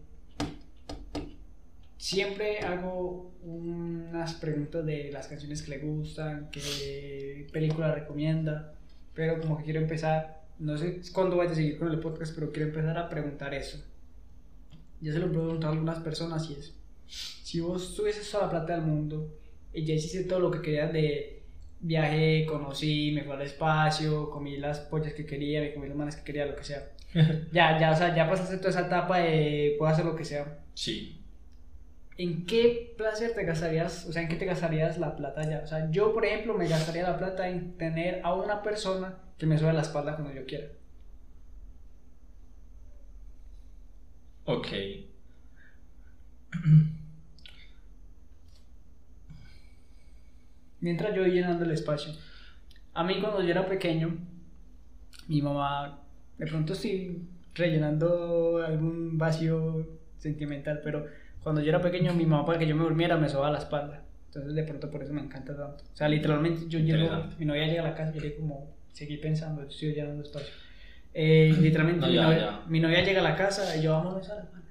[1.98, 8.74] siempre hago unas preguntas de las canciones que le gustan, qué película recomienda,
[9.14, 12.52] pero como que quiero empezar, no sé cuándo vaya a seguir con el podcast, pero
[12.52, 13.82] quiero empezar a preguntar eso.
[15.00, 16.74] Ya se lo pregunto a algunas personas y es,
[17.06, 19.36] si vos tuvieses toda la plata del mundo
[19.72, 21.35] y ya hiciste todo lo que querías de
[21.80, 26.16] viaje, conocí, me fui al espacio, comí las pollas que quería, me comí los manes
[26.16, 26.90] que quería, lo que sea.
[27.52, 30.60] ya, ya, o sea, ya pasaste toda esa etapa de puedo hacer lo que sea.
[30.74, 31.22] Sí.
[32.18, 35.60] ¿En qué placer te gastarías, o sea, en qué te gastarías la plata ya?
[35.62, 39.46] O sea, yo, por ejemplo, me gastaría la plata en tener a una persona que
[39.46, 40.68] me suba la espalda cuando yo quiera.
[44.44, 44.68] Ok.
[50.86, 52.12] Mientras yo voy llenando el espacio.
[52.94, 54.16] A mí cuando yo era pequeño,
[55.26, 55.98] mi mamá
[56.38, 57.22] De pronto estoy
[57.56, 59.84] rellenando algún vacío
[60.16, 61.04] sentimental, pero
[61.42, 64.04] cuando yo era pequeño, mi mamá para que yo me durmiera me sobaba la espalda.
[64.26, 65.82] Entonces, de pronto por eso me encanta tanto.
[65.92, 69.16] O sea, literalmente yo llego, mi novia llega a la casa y yo como, seguí
[69.16, 70.54] pensando, estoy llenando espacio.
[71.12, 72.64] Eh, literalmente, No, mi, ya, novia, ya.
[72.68, 74.68] mi novia llega a la casa y yo, vamos a la espalda.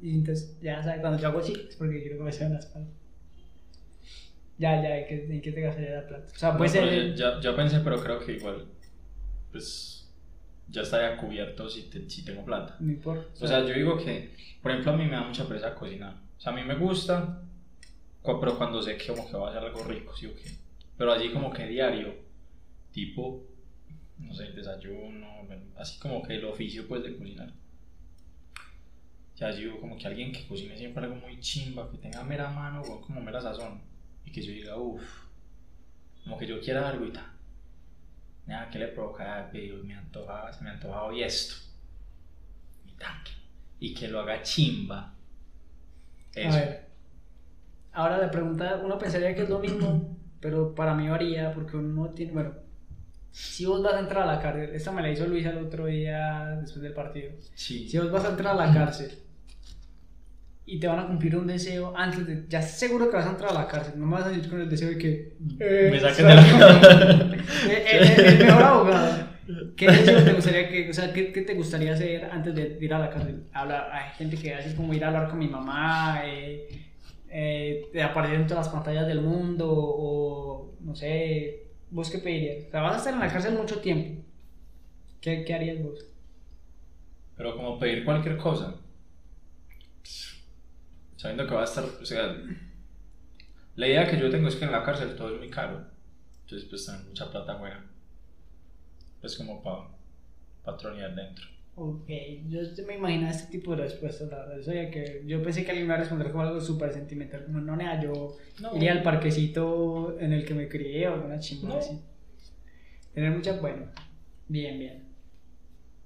[0.00, 2.58] Y entonces, ya sabes, cuando yo hago así, es porque quiero que me en la
[2.58, 2.88] espalda.
[4.62, 6.26] Ya, ya, ¿en qué, en qué te gastaría la plata?
[6.32, 7.14] O sea, No, puede pero ser.
[7.16, 8.66] ya, ya pensé, pero creo que igual,
[9.50, 10.08] pues,
[10.68, 12.76] ya estaría cubierto si, te- si tengo plata.
[12.78, 13.26] No importa.
[13.44, 14.30] O sea, yo digo que,
[14.62, 16.14] por ejemplo, a mí me da mucha pereza cocinar.
[16.38, 17.42] O sea, a mí me gusta,
[18.22, 20.48] pero cuando sé que como que va a ser algo rico, sí o qué.
[20.96, 22.14] Pero así como que diario,
[22.92, 23.42] tipo,
[24.18, 25.26] no sé, desayuno,
[25.76, 27.50] así como que el oficio pues de cocinar.
[29.36, 32.80] Yo digo como que alguien que cocine siempre algo muy chimba, que tenga mera mano
[32.82, 33.90] o como mera sazón.
[34.24, 35.02] Y que yo diga, uff,
[36.24, 37.26] como que yo quiera algo y tal.
[38.46, 41.54] Nada, que le provoca, "Ah, me antoja, se me antoja hoy esto
[42.86, 43.32] y tanque.
[43.80, 45.14] Y que lo haga chimba.
[46.34, 46.56] Eso.
[46.56, 46.86] A ver.
[47.92, 52.10] Ahora la pregunta, uno pensaría que es lo mismo, pero para mí varía porque uno
[52.10, 52.54] tiene, bueno,
[53.30, 55.86] si vos vas a entrar a la cárcel, esta me la hizo Luisa el otro
[55.86, 57.88] día después del partido, Sí.
[57.88, 59.21] si vos vas a entrar a la cárcel
[60.64, 63.50] y te van a cumplir un deseo antes de, ya seguro que vas a entrar
[63.50, 66.00] a la cárcel, no me vas a decir con el deseo de que eh, Me
[66.00, 66.42] saquen de la
[67.68, 69.32] Eh, eh, el, mejor abogado.
[69.76, 72.94] ¿Qué deseo te gustaría que, o sea, qué, qué te gustaría hacer antes de ir
[72.94, 73.44] a la cárcel?
[73.52, 76.68] Hablar, hay gente que hace como ir a hablar con mi mamá, eh,
[77.28, 82.68] eh, de aparecer en todas las pantallas del mundo, o no sé, ¿vos qué pedirías?
[82.68, 84.22] O sea, vas a estar en la cárcel mucho tiempo.
[85.20, 86.06] ¿Qué, qué harías vos?
[87.36, 88.76] Pero como pedir cualquier cosa.
[91.22, 92.36] Sabiendo que va a estar, o sea,
[93.76, 95.86] la idea que yo tengo es que en la cárcel todo es muy caro.
[96.40, 97.86] Entonces pues tener mucha plata buena.
[99.22, 99.84] Es como para
[100.64, 101.44] patronear dentro.
[101.76, 102.08] Ok,
[102.48, 102.58] yo
[102.88, 104.56] me imaginaba este tipo de respuestas, la verdad.
[104.56, 107.44] Yo, sabía que, yo pensé que alguien me iba a responder como algo súper sentimental,
[107.44, 108.74] como no, nada, yo No.
[108.76, 111.78] iría al parquecito en el que me crié o alguna chingada No.
[111.80, 112.00] así.
[113.14, 113.86] Tener mucha, bueno,
[114.48, 115.04] bien, bien.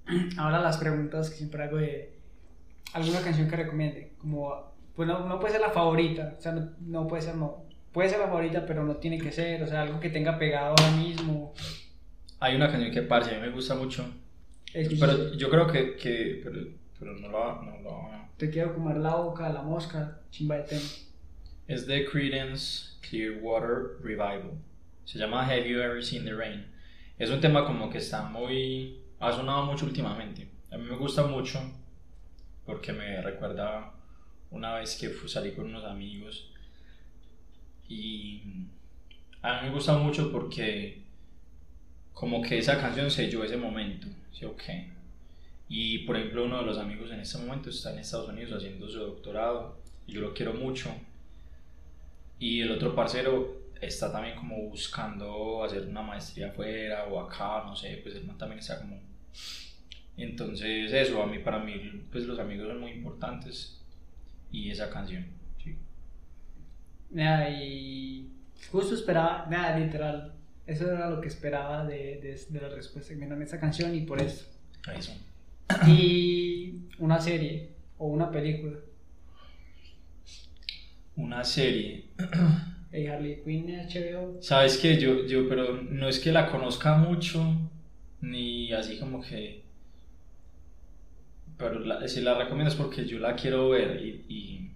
[0.37, 2.13] Ahora las preguntas que siempre hago de
[2.93, 6.71] alguna canción que recomiende, como, pues no, no puede ser la favorita, o sea, no,
[6.81, 9.83] no puede ser, no, puede ser la favorita, pero no tiene que ser, o sea,
[9.83, 11.53] algo que tenga pegado ahora mismo.
[12.39, 14.05] Hay una canción que parce, a mí me gusta mucho.
[14.73, 16.61] Escuchas- Pero yo creo que, que pero,
[16.99, 20.81] pero no la, no la- Te quiero comer la boca, la mosca, chimba de tema.
[21.67, 24.51] Es de Creedence Clearwater Revival.
[25.05, 26.65] Se llama Have You Ever Seen the Rain?
[27.17, 28.99] Es un tema como que está muy...
[29.19, 30.47] ha sonado mucho últimamente.
[30.71, 31.59] A mí me gusta mucho
[32.65, 33.91] porque me recuerda
[34.51, 36.49] una vez que fu- salí con unos amigos
[37.89, 38.41] y
[39.41, 41.01] a mí me gusta mucho porque
[42.13, 44.89] como que esa canción selló ese momento, ¿sí o qué?
[45.69, 48.89] Y por ejemplo uno de los amigos en este momento está en Estados Unidos haciendo
[48.89, 49.77] su doctorado
[50.07, 50.91] y yo lo quiero mucho.
[52.39, 57.75] Y el otro parcero está también como buscando hacer una maestría afuera o acá, no
[57.75, 58.99] sé, pues man también está como...
[60.17, 61.73] Entonces eso, a mí, para mí,
[62.11, 63.79] pues los amigos son muy importantes
[64.51, 65.25] y esa canción,
[65.63, 65.77] sí.
[67.11, 68.29] Nada, y
[68.71, 70.33] justo esperaba, nada, literal,
[70.65, 73.95] eso era lo que esperaba de, de, de la respuesta que me dieron esta canción
[73.95, 74.45] y por eso.
[74.95, 75.13] Eso.
[75.87, 78.77] Y una serie o una película.
[81.15, 82.05] Una serie.
[82.91, 84.41] Hey, Harley Quinn HBO.
[84.41, 87.43] Sabes que yo, yo, pero no es que la conozca mucho,
[88.21, 89.63] ni así como que.
[91.57, 94.71] Pero la- si la recomiendo es porque yo la quiero ver y, y,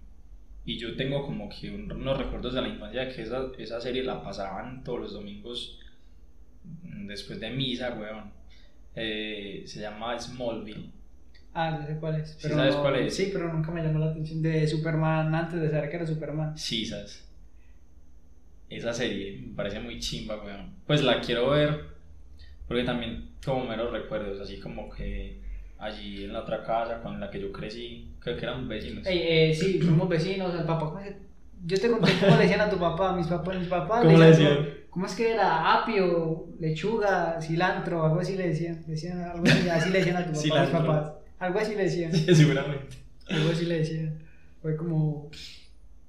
[0.64, 4.02] y yo tengo como que un- unos recuerdos de la infancia que esa, esa serie
[4.02, 5.78] la pasaban todos los domingos
[7.06, 8.32] después de misa, weón.
[8.94, 10.90] Eh, se llama Smallville.
[11.54, 12.30] Ah, no sé cuál es.
[12.38, 13.14] Sí sabes cuál es.
[13.14, 14.42] Sí, pero nunca me llamó la atención.
[14.42, 16.56] De Superman, antes de saber que era Superman.
[16.56, 17.28] Sí, ¿sabes?
[18.70, 20.74] Esa serie me parece muy chimba, weón.
[20.86, 21.92] Pues la quiero ver
[22.66, 25.41] porque también como meros recuerdos, así como que
[25.82, 29.04] allí en la otra casa con la que yo crecí, creo que eran vecinos.
[29.08, 30.54] Eh, sí, somos vecinos.
[30.58, 31.16] El papá, ¿cómo se-
[31.66, 33.14] Yo te conté cómo le decían a tu papá.
[33.16, 34.02] Mis papás, mis papás.
[34.04, 34.68] ¿Cómo le decían?
[34.90, 35.74] ¿Cómo es que era?
[35.74, 38.82] Apio, lechuga, cilantro, algo así le decían.
[38.86, 41.12] Decían algo así, así le decían a tu papá, mis papás.
[41.38, 42.12] Algo así le decían.
[42.12, 42.96] Sí, seguramente.
[43.28, 44.18] Algo así le decían.
[44.60, 45.30] Fue como.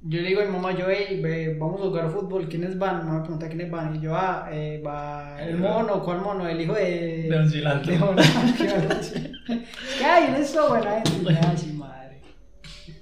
[0.06, 3.10] Yo le digo a mi mamá, yo, hey, ve, vamos a jugar fútbol, ¿quiénes van?
[3.10, 3.96] Me pregunta quiénes van.
[3.96, 6.46] Y yo, ah, eh, va el mono, ¿cuál mono?
[6.46, 7.28] El hijo de.
[7.30, 7.92] De un cilantro.
[7.94, 11.58] de Don- Es que, ay, él es buena gente.
[11.58, 12.20] Sí, madre.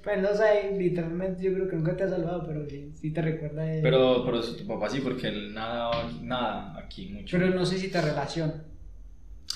[0.04, 3.20] Pues no sé, literalmente yo creo que nunca te ha salvado, pero sí, sí te
[3.22, 3.82] recuerda de.
[3.82, 5.90] Pero, pero tu papá sí, porque él nada,
[6.20, 7.36] nada aquí mucho.
[7.36, 8.62] Pero no sé si te relaciona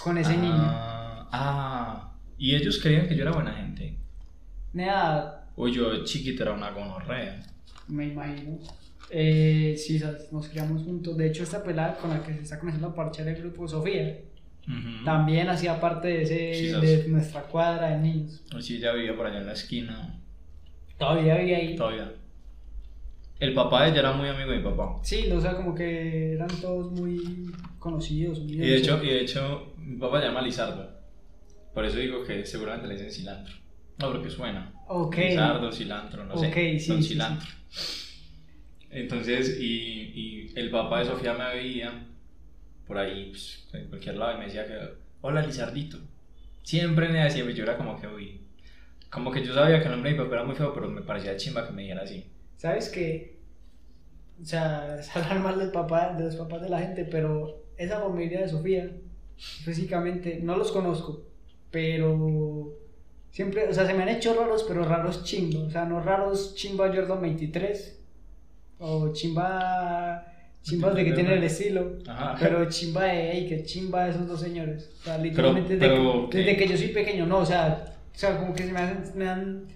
[0.03, 0.53] con ese niño.
[0.57, 3.97] Ah, Ah, y ellos creían que yo era buena gente.
[4.73, 7.43] Nada, O yo chiquito era una gonorrea.
[7.89, 8.59] me imagino.
[9.11, 10.01] Eh, sí,
[10.33, 11.17] nos criamos juntos.
[11.17, 14.21] De hecho, esta pelada con la que se está comenzando a parchar el grupo, Sofía,
[14.69, 15.05] Ujú.
[15.05, 18.43] también hacía parte de, ese, de nuestra cuadra de niños.
[18.61, 20.21] Sí, ella vivía por allá en la esquina.
[20.99, 21.77] Todavía vivía ahí.
[21.77, 22.13] Todavía.
[23.39, 24.99] El papá de ella era muy amigo de mi papá.
[25.03, 28.41] Sí, o sea, como que eran todos muy conocidos.
[28.41, 30.91] muy Y de hecho, y de hecho mi papá se llama Lizardo.
[31.75, 33.55] Por eso digo que seguramente le dicen cilantro.
[33.99, 34.73] No, porque suena.
[34.89, 35.17] Ok.
[35.17, 36.47] Lizardo, cilantro, no sé.
[36.49, 37.49] Ok, sí, Don sí, cilantro.
[38.91, 42.07] Entonces, y, y el papá de Sofía me veía
[42.87, 44.79] por ahí, pues, en cualquier lado, y me decía que,
[45.21, 45.99] hola Lizardito.
[46.63, 48.41] Siempre me decía, y yo era como que, uy.
[49.11, 51.03] Como que yo sabía que el nombre de mi papá era muy feo, pero me
[51.03, 52.27] parecía chimba que me dijera así.
[52.57, 53.37] ¿Sabes qué?
[54.41, 58.01] O sea, es hablar mal del papá, de los papás de la gente, pero esa
[58.01, 58.91] familia de Sofía,
[59.37, 61.23] físicamente, no los conozco,
[61.71, 62.73] pero
[63.37, 65.61] siempre, o sea, se me han hecho raros, pero raros chimba.
[65.61, 67.99] O sea, no raros chimba Jordan 23,
[68.79, 70.25] o chimba,
[70.63, 72.35] chimbas de que tienen el estilo, Ajá.
[72.41, 74.91] pero chimba de, hey, que chimba esos dos señores.
[75.01, 78.19] O sea, literalmente pero, desde, que, desde que yo soy pequeño, no, o sea, o
[78.19, 79.67] sea, como que se me hacen, me dan,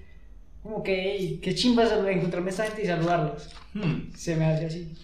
[0.63, 3.51] como que, hey, qué chimba encontrarme a esta gente y saludarlos.
[3.75, 4.11] Hmm.
[4.15, 4.95] Se me hace así.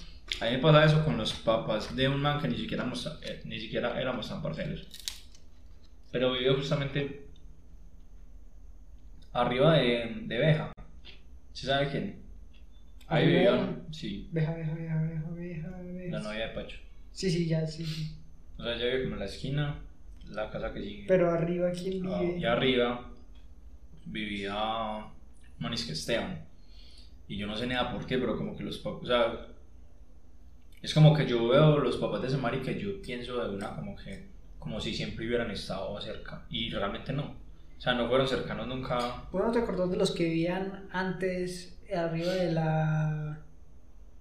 [0.41, 3.07] A mí me pasa eso con los papás de un man que ni siquiera, éramos,
[3.23, 4.89] eh, ni siquiera éramos tan parceros.
[6.11, 7.26] Pero vivió justamente
[9.41, 10.73] arriba de, de Beja.
[11.53, 12.23] ¿Se sabe quién?
[13.09, 13.77] Ahí ¿Arriba de vivió, Beja?
[13.93, 16.11] sí, Veja, veja, veja, veja, veja, veja.
[16.19, 16.79] la novia de Pacho.
[17.13, 18.17] Sí, sí, ya, sí, sí.
[18.59, 19.79] O sea, ella vive como en la esquina,
[20.29, 21.05] la casa que sigue.
[21.09, 22.39] Pero arriba, ¿quién Ah, vive?
[22.39, 23.11] y arriba
[24.07, 24.55] vivía
[25.59, 26.45] Manisque Esteban.
[27.29, 29.47] Y yo no sé nada por qué, pero como que los papás, o sea,
[30.83, 33.75] es como que yo veo los papás de ese marica y yo pienso de una
[33.75, 34.27] como que,
[34.59, 36.45] como si siempre hubieran estado cerca.
[36.51, 37.35] Y realmente no.
[37.79, 38.99] O sea, no fueron cercanos nunca.
[39.31, 43.39] ¿Vos no te acordás de los que vivían antes arriba de la...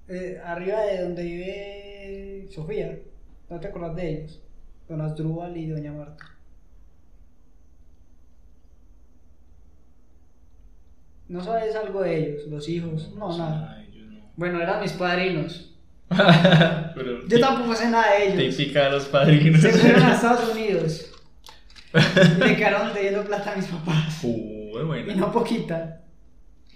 [0.07, 2.97] eh, arriba de donde vive Sofía?
[3.49, 4.41] ¿No te acordás de ellos?
[4.87, 6.25] Don Asdrúbal y Doña Marta.
[11.27, 12.47] ¿No sabes algo de ellos?
[12.49, 13.11] ¿Los hijos?
[13.17, 13.77] No, nada.
[13.77, 14.19] de ellos, no.
[14.35, 15.71] Bueno, eran mis padrinos.
[16.09, 18.55] pero Yo tampoco sé nada de ellos.
[18.57, 19.61] Típica de los padrinos.
[19.61, 21.11] Se fueron a Estados Unidos.
[21.95, 24.19] Y le quedaron debiendo plata a mis papás.
[24.23, 24.33] Uy,
[24.81, 25.15] Y bueno.
[25.15, 26.01] no poquita.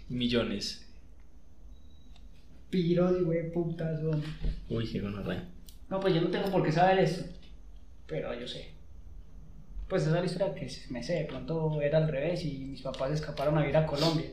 [0.08, 0.86] Millones.
[2.70, 4.30] Piros y güey putas, hombre.
[4.70, 5.44] Uy, qué gonorrea.
[5.90, 7.26] No, pues yo no tengo por qué saber esto.
[8.06, 8.72] Pero yo sé.
[9.88, 11.14] Pues esa es la historia que me sé.
[11.14, 14.28] De pronto era al revés y mis papás escaparon a ir a Colombia.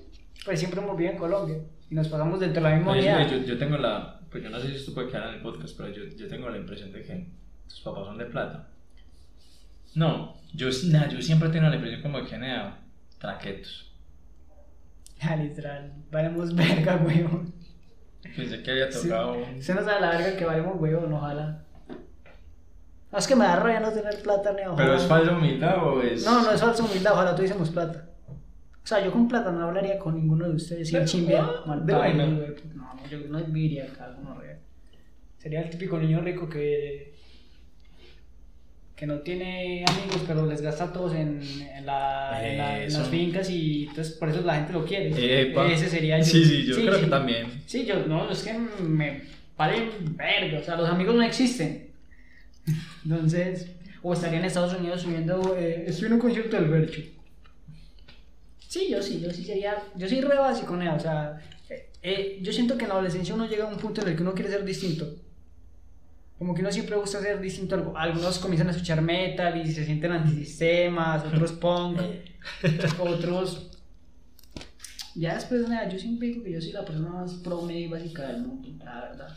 [0.44, 1.56] Pues siempre hemos vivido en Colombia.
[1.90, 3.30] Y nos pasamos dentro de la misma unidad.
[3.30, 4.20] yo, yo tengo la.
[4.30, 6.50] Pues yo no sé si esto puede quedar en el podcast, pero yo, yo tengo
[6.50, 7.26] la impresión de que
[7.68, 8.68] tus papás son de plata.
[9.96, 12.78] No, yo, nah, yo siempre tengo la impresión como que nada,
[13.18, 13.90] traquetos.
[15.20, 15.90] Ya, literal.
[16.12, 17.54] Valemos verga, weón.
[18.36, 19.36] Pensé que había tocado.
[19.58, 21.64] Se nos da la verga que valemos weón, ojalá.
[23.10, 24.76] No, es que me da rabia no tener plata ni ojalá.
[24.76, 26.26] ¿Pero es falsa humildad o es.?
[26.26, 28.10] No, no es falsa humildad, ojalá tuviésemos plata.
[28.28, 31.42] O sea, yo con plata no hablaría con ninguno de ustedes sin chimbear.
[31.42, 31.86] ah, Mal.
[31.86, 32.34] No,
[32.74, 34.36] no, yo no viviría acá, no.
[35.38, 37.15] Sería el típico niño rico que.
[38.96, 42.84] Que no tiene amigos, pero les gasta a todos en, en, la- en la- en
[42.88, 43.00] Eso.
[43.00, 45.42] las fincas y entonces por eso la gente lo quiere.
[45.50, 45.70] Epa.
[45.70, 46.24] Ese sería yo.
[46.24, 47.00] Sí, sí, yo creo sí.
[47.02, 47.46] que también.
[47.66, 49.22] Sí, yo, no, es que me
[49.56, 51.88] valen verga, o sea, los amigos no existen.
[53.04, 53.70] Entonces,
[54.02, 57.02] o estaría en Estados Unidos subiendo, eh, estoy en un concierto del Bercho.
[58.68, 61.38] Sí, yo sí, yo sí sería, yo soy re básico, o sea,
[61.68, 64.16] eh, eh, yo siento que en la adolescencia uno llega a un punto en el
[64.16, 65.14] que uno quiere ser distinto.
[66.38, 67.74] Como que uno siempre gusta ser distinto.
[67.74, 67.96] algo.
[67.96, 72.00] Algunos comienzan a escuchar metal y se sienten antisistemas, otros punk,
[72.98, 73.70] otros
[75.16, 77.88] ya después, nada, yo siempre digo que yo soy la persona más pro media y
[77.88, 79.36] básica del mundo, la verdad.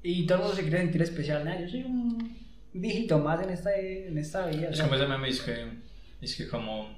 [0.00, 2.36] Y todo el mundo se quiere sentir especial, nada, yo soy un
[2.72, 4.68] dígito más en esta, en esta vida.
[4.68, 5.66] Es como ese meme, es que,
[6.20, 6.88] es que como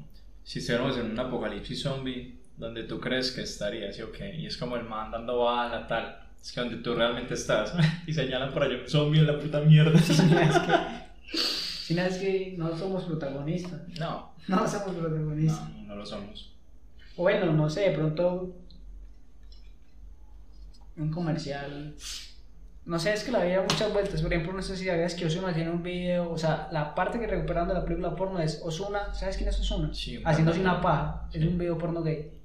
[0.44, 4.34] si estuviéramos en un apocalipsis zombie, donde tú crees que estarías, ¿sí o qué?
[4.34, 6.27] Y es como el man dando bala, tal.
[6.42, 7.74] Es que donde tú realmente estás.
[8.06, 9.98] y señalan por allá un zombie en la puta mierda.
[10.00, 10.22] si
[11.94, 13.80] nada, es que, no somos protagonistas.
[13.98, 15.68] no, No somos protagonistas.
[15.70, 16.52] no, no lo somos.
[17.16, 18.54] O bueno, no sé, de pronto
[20.96, 21.94] un comercial.
[22.84, 24.22] No sé, es que la vida da muchas vueltas.
[24.22, 26.30] Por ejemplo, no sé si sabías que Ozuna tiene un video.
[26.30, 29.12] O sea, la parte que recuperan de la película porno es Ozuna.
[29.14, 29.92] ¿Sabes quién es Ozuna?
[29.92, 31.28] Sí, Haciéndose una paja.
[31.32, 32.37] Es un video porno gay.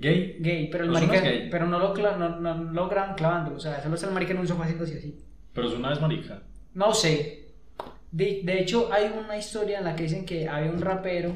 [0.00, 0.36] ¿Gay?
[0.40, 1.28] Gay, pero el Ozuna marica.
[1.28, 1.50] es gay.
[1.50, 3.56] Pero no lo, no, no, no lo graban clavándolo.
[3.56, 5.18] O sea, solo está el marica en un sofá haciéndose así.
[5.52, 6.42] Pero es una vez marica.
[6.74, 7.46] No sé.
[8.12, 11.32] De, de hecho, hay una historia en la que dicen que había un rapero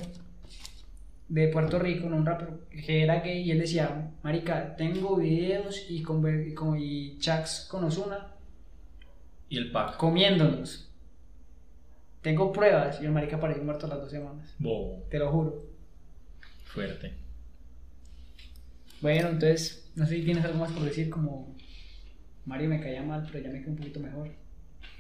[1.29, 5.87] de Puerto Rico, no un rapero, que era gay y él decía, marica, tengo videos
[5.91, 8.29] y, y, con- y chats con Ozuna
[9.49, 9.97] Y el pack.
[9.97, 10.89] comiéndonos.
[12.21, 14.55] Tengo pruebas y el marica apareció muerto a las dos semanas,
[15.11, 15.63] te lo juro.
[16.65, 17.13] fuerte.
[19.03, 21.57] Bueno, entonces, no sé si tienes algo más por decir, como
[22.47, 24.29] Mario me caía mal, pero ya me quedé un poquito mejor.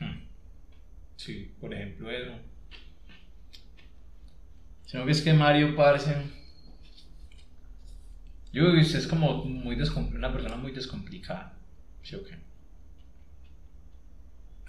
[0.00, 0.24] Hmm.
[1.16, 2.32] Sí, por ejemplo eso.
[4.86, 6.16] Sino que es que Mario parece.
[8.52, 11.54] Yo creo que es como muy una persona muy descomplicada.
[12.02, 12.36] ¿Sí o qué?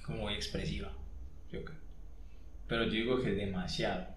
[0.05, 0.93] Como muy expresiva.
[1.49, 1.73] ¿Sí o qué?
[2.67, 4.12] Pero yo digo que demasiado.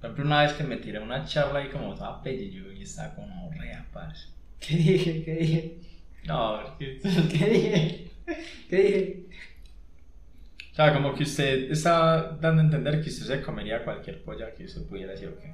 [0.00, 2.82] Por ejemplo, una vez que me tiré una charla y como estaba pelle, yo y
[2.82, 4.28] estaba con horrea, parce.
[4.60, 5.24] ¿Qué dije?
[5.24, 5.78] ¿Qué dije?
[6.24, 7.00] No, que.
[7.02, 8.10] ¿Qué dije?
[8.68, 9.24] ¿Qué dije?
[10.72, 14.54] O sea, como que usted está dando a entender que usted se comería cualquier polla
[14.54, 15.44] que usted pudiera decir, ok.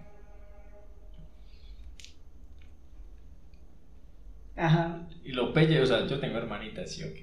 [4.56, 5.06] Ajá.
[5.24, 7.16] Y lo pelle, o sea, yo tengo hermanitas, sí, ok.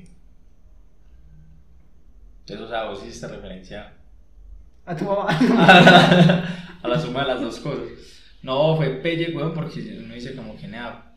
[2.40, 3.94] Entonces, o sea, vos hiciste referencia
[4.86, 5.28] A tu mamá.
[6.82, 7.88] a la suma de las dos cosas.
[8.44, 11.16] No, fue pelle, weón, porque uno dice como que nada.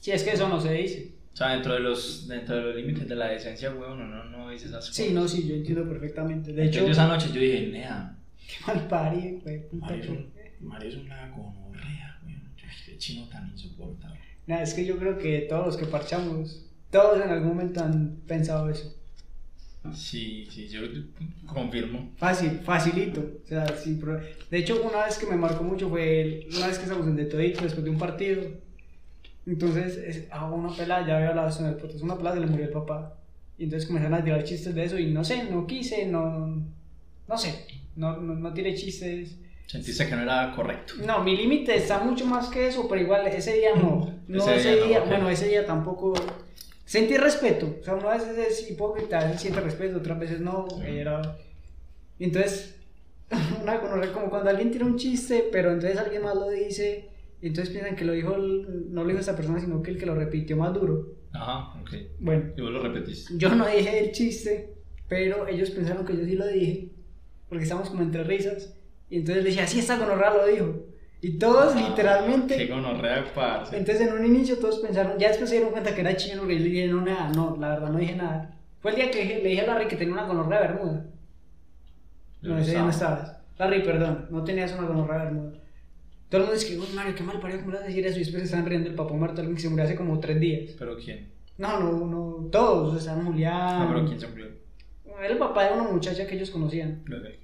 [0.00, 1.12] Si es que eso no se dice.
[1.32, 4.50] O sea, dentro de los, dentro de los límites de la decencia, weón, uno no
[4.50, 4.94] dice esas cosas.
[4.94, 6.52] Sí, no, sí, yo entiendo perfectamente.
[6.52, 9.68] De hecho, yo esa noche yo dije, nea, qué mal güey.
[9.68, 10.26] puta Mario
[10.60, 12.54] Mario es una gonorrea, weón.
[12.56, 14.20] Dije, chino tan insoportable.
[14.46, 18.16] Nada, es que yo creo que todos los que parchamos, todos en algún momento han
[18.26, 18.94] pensado eso.
[19.92, 20.80] Sí, sí, yo
[21.46, 22.12] confirmo.
[22.16, 23.20] Fácil, facilito.
[23.44, 24.00] O sea, sin
[24.50, 27.24] De hecho, una vez que me marcó mucho fue una vez que estamos en De
[27.24, 28.42] Todito después de un partido.
[29.46, 32.40] Entonces, es- a una pelada, ya había hablado eso en el podcast, una pelada se
[32.42, 33.16] le murió el papá.
[33.58, 36.62] Y entonces comenzaron a tirar chistes de eso y no sé, no quise, no.
[37.28, 37.66] No sé,
[37.96, 39.36] no, no, no tiré chistes.
[39.66, 40.94] Sentiste que no era correcto.
[41.04, 44.12] No, mi límite está mucho más que eso, pero igual ese día no.
[44.28, 45.06] No, Ese ese, día no, día, ok.
[45.08, 46.14] bueno, ese día tampoco.
[46.92, 47.78] Sentí respeto.
[47.80, 50.66] O sea, una vez es hipócrita, a veces siente respeto, otras veces no.
[50.84, 51.38] Era...
[52.18, 52.76] Entonces,
[53.62, 57.08] una gonorrea, como cuando alguien tira un chiste, pero entonces alguien más lo dice,
[57.40, 59.96] y entonces piensan que lo dijo, el- no lo dijo esa persona, sino que el
[59.98, 61.14] que lo repitió más duro.
[61.32, 61.94] Ajá, ok.
[62.20, 63.32] Bueno, Y vos lo repetiste.
[63.38, 64.74] yo no dije el chiste,
[65.08, 66.90] pero ellos pensaron que yo sí lo dije,
[67.48, 68.76] porque estábamos como entre risas,
[69.08, 70.86] y entonces le dije, así esta gonorrea lo dijo.
[71.24, 73.76] Y todos, Ah, literalmente, Qué gonorrea, parce.
[73.78, 76.56] entonces en un inicio todos pensaron, ya después se dieron cuenta que era chino, le
[76.56, 78.54] dije, no, nada, no, la verdad no dije nada.
[78.80, 81.06] Fue el día que le dije a Larry que tenía una gonorrea bermuda.
[82.42, 83.36] No, ese día no estabas.
[83.58, 85.52] Larry, perdón, no tenías una gonorrea bermuda.
[86.28, 88.16] Todo el mundo dice que, Mario, qué mal parido, ¿cómo le vas a decir eso?
[88.16, 90.40] Y después se están riendo el papá muerto, alguien que se murió hace como tres
[90.40, 90.72] días.
[90.78, 91.30] ¿Pero quién?
[91.58, 93.52] No, no, no, todos, o sea, Julián.
[93.54, 94.46] Ah, pero ¿quién se murió?
[95.20, 97.02] Era el papá de una muchacha que ellos conocían.
[97.04, 97.38] Lo de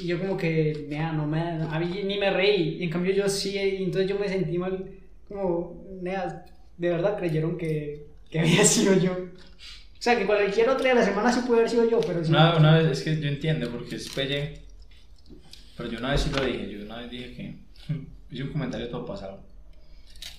[0.00, 2.78] Y yo como que, mira, no me, a mí ni me reí.
[2.80, 4.90] Y en cambio yo sí, y entonces yo me sentí mal,
[5.28, 6.44] como, nea,
[6.76, 9.12] de verdad creyeron que, que había sido yo.
[9.12, 12.30] O sea, que cualquier otra de la semana sí puede haber sido yo, pero sí.
[12.30, 14.62] Una, una vez, es que yo entiendo, porque es pelle.
[15.76, 16.70] Pero yo una vez sí lo dije.
[16.70, 17.54] Yo una vez dije que.
[18.30, 19.42] Hice un comentario todo pasado.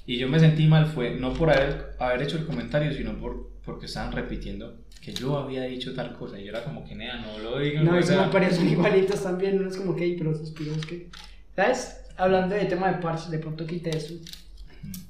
[0.05, 3.51] Y yo me sentí mal, fue no por haber, haber hecho el comentario, sino por,
[3.69, 6.39] porque estaban repitiendo que yo había dicho tal cosa.
[6.39, 7.85] Y yo era como que, nea, no lo digan.
[7.85, 11.09] No, es como parecen igualitos también, no es como que, "Ey, pero suspiros que...
[11.55, 12.01] ¿Sabes?
[12.17, 14.13] Hablando de tema de parches, de pronto quité eso.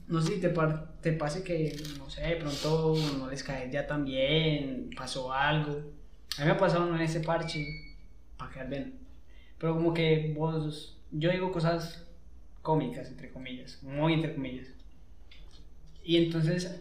[0.07, 3.70] No sé si te, par- te pase que, no sé, de pronto no les cae
[3.72, 5.74] ya tan bien, pasó algo.
[6.38, 7.66] A mí me ha pasado uno en ese parche,
[8.38, 8.93] para quedar bien.
[9.60, 12.05] Pero como que vos, yo digo cosas
[12.62, 14.68] cómicas, entre comillas, muy entre comillas.
[16.03, 16.80] Y entonces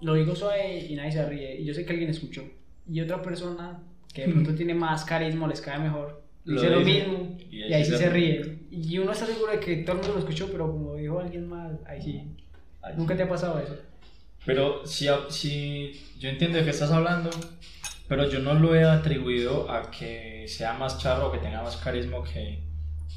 [0.00, 1.60] lo digo suave y nadie se ríe.
[1.60, 2.42] Y yo sé que alguien escuchó.
[2.90, 3.82] Y otra persona
[4.12, 7.36] que de pronto tiene más carisma, les cae mejor, Lo dice lo mismo.
[7.50, 8.58] y Y, ahí ahí sí sí se ríe.
[8.70, 11.48] Y uno está seguro de que todo el mundo lo escuchó, pero como dijo alguien
[11.48, 12.22] más, ahí sí.
[12.82, 13.76] ay, Nunca te ha pasado eso.
[14.46, 17.28] Pero si, si yo entiendo de qué estás hablando,
[18.08, 21.76] pero yo no lo he atribuido a que sea más charro o que tenga más
[21.76, 22.60] carisma que,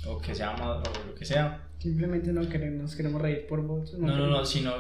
[0.06, 1.62] o que sea más, o lo que sea.
[1.80, 3.94] Simplemente no queremos, nos queremos reír por vos.
[3.94, 4.74] No, no, no, sino,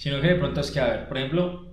[0.00, 1.66] sino que de pronto es que, a ver, por ejemplo,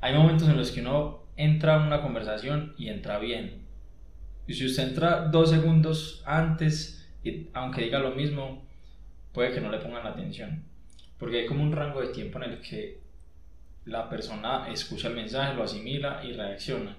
[0.00, 3.66] hay momentos en los que uno entra a una conversación y entra bien.
[4.46, 8.66] Y si usted entra dos segundos antes, y aunque diga lo mismo,
[9.34, 10.64] puede que no le pongan la atención.
[11.18, 13.02] Porque hay como un rango de tiempo en el que
[13.84, 16.96] la persona escucha el mensaje, lo asimila y reacciona.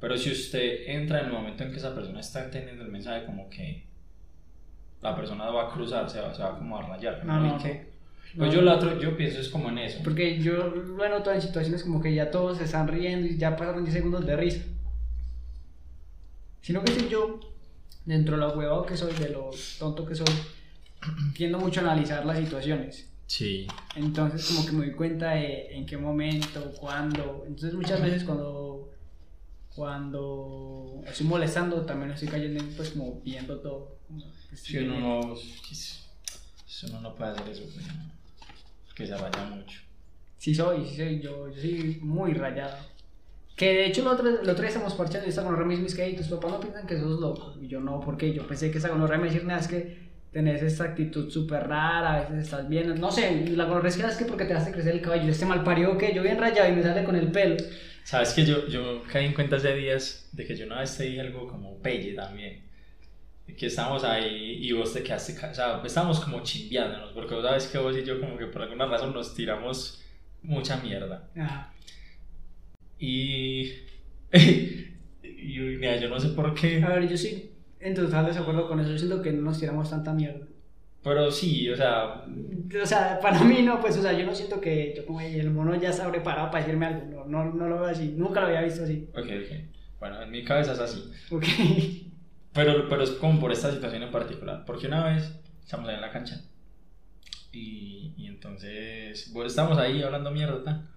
[0.00, 3.26] Pero si usted entra en el momento en que esa persona está entendiendo el mensaje,
[3.26, 3.84] como que
[5.02, 7.22] la persona va a cruzar, se va, se va como a rayar.
[7.22, 7.91] No, no, ¿Y qué?
[8.34, 8.38] No.
[8.38, 8.54] Pues No.
[8.56, 10.00] yo, lo otro, yo pienso es como en eso.
[10.02, 13.36] Porque yo lo he notado en situaciones como que ya todos se están riendo y
[13.36, 14.62] ya pasaron 10 segundos de risa.
[16.60, 17.40] Sino que si yo,
[18.04, 20.26] dentro de lo huevado que soy, de lo tonto que soy,
[21.34, 23.08] tiendo mucho a analizar las situaciones.
[23.26, 23.66] Sí.
[23.96, 27.44] Entonces como que me doy cuenta de en qué momento, cuándo.
[27.46, 28.90] Entonces muchas veces cuando
[29.74, 33.96] cuando estoy molestando también estoy cayendo pues como viendo todo.
[34.06, 34.22] como
[34.52, 37.86] estoy- uno no, sí, uno no puede hacer eso, pues,
[38.92, 39.80] porque se raya mucho.
[40.36, 42.76] Sí soy, sí soy, yo, yo soy muy rayado.
[43.56, 45.94] Que de hecho el otro, el otro día estamos parchando y esta con mismo es
[45.94, 47.54] que "Ey, tus papás no piensan que sos loco.
[47.60, 50.62] Y yo no, porque yo pensé que esa gonorrea me decir nada, es que tenés
[50.62, 54.16] esta actitud súper rara, a veces estás bien, no sé, la gonorrea es que es
[54.16, 56.76] que porque te hace crecer el cabello, este mal parido que yo bien rayado y
[56.76, 57.56] me sale con el pelo.
[58.04, 61.04] Sabes que yo, yo caí en cuenta hace días de que yo una vez te
[61.04, 62.62] dije algo como pelle también.
[63.56, 67.44] Que estábamos ahí y vos te quedaste, ca- o sea, estábamos como chimbiándonos, porque vos
[67.44, 70.02] sabes que vos y yo como que por alguna razón nos tiramos
[70.42, 71.28] mucha mierda.
[71.36, 71.72] Ajá.
[72.98, 73.72] Y,
[74.32, 78.78] y mira, yo no sé por qué, A ver, yo sí en total desacuerdo con
[78.80, 80.46] eso, yo siento que no nos tiramos tanta mierda.
[81.02, 82.24] pero sí, o sea,
[82.80, 85.40] O sea, para mí no, pues, o sea, yo no siento que yo como "Ey,
[85.40, 88.40] el mono ya está preparado para decirme algo, no, no, no lo veo así, nunca
[88.40, 89.08] lo había visto así.
[89.12, 89.56] ok, ok.
[89.98, 91.10] Bueno, en mi cabeza es así.
[91.30, 91.44] Ok.
[92.52, 94.64] Pero, pero es como por esta situación en particular.
[94.66, 95.32] Porque una vez
[95.62, 96.42] estamos ahí en la cancha.
[97.52, 100.88] Y, y entonces pues, estamos ahí hablando mierda.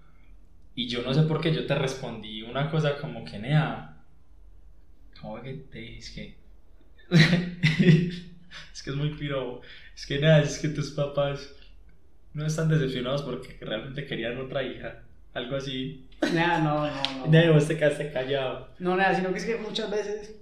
[0.74, 3.96] Y yo no sé por qué yo te respondí una cosa como que nea.
[5.20, 5.98] ¿Cómo que te dije?
[5.98, 6.36] Es que.
[8.72, 9.62] es que es muy piro.
[9.94, 11.54] Es que nada, es que tus papás
[12.34, 15.02] no están decepcionados porque realmente querían otra hija.
[15.32, 16.06] Algo así.
[16.34, 17.26] Nada, no, no, no.
[17.28, 18.68] Nea, vos te quedaste callado.
[18.78, 20.34] No, nada, sino que es que muchas veces.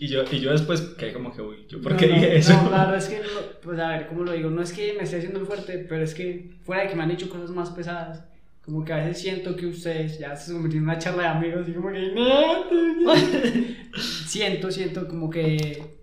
[0.00, 2.36] Y yo, y yo después quedé como que, uy, ¿yo por no, qué no, dije
[2.36, 2.52] eso?
[2.54, 3.24] No, claro, es que, no-
[3.62, 4.48] pues a ver, ¿cómo lo digo?
[4.48, 7.08] No es que me esté haciendo fuerte, pero es que fuera de que me han
[7.08, 8.24] dicho cosas más pesadas,
[8.64, 11.68] como que a veces siento que ustedes ya se convirtieron en una charla de amigos
[11.68, 12.12] y como que.
[12.14, 12.64] "No,
[14.26, 15.96] siento, siento como que.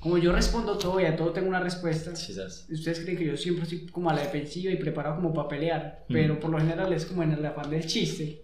[0.00, 2.16] Como yo respondo todo y a todo tengo una respuesta.
[2.16, 2.66] Sabes.
[2.70, 6.04] Ustedes creen que yo siempre estoy como a la defensiva y preparado como para pelear,
[6.08, 6.12] Mm.
[6.12, 8.42] pero por lo general es como en el afán del chiste.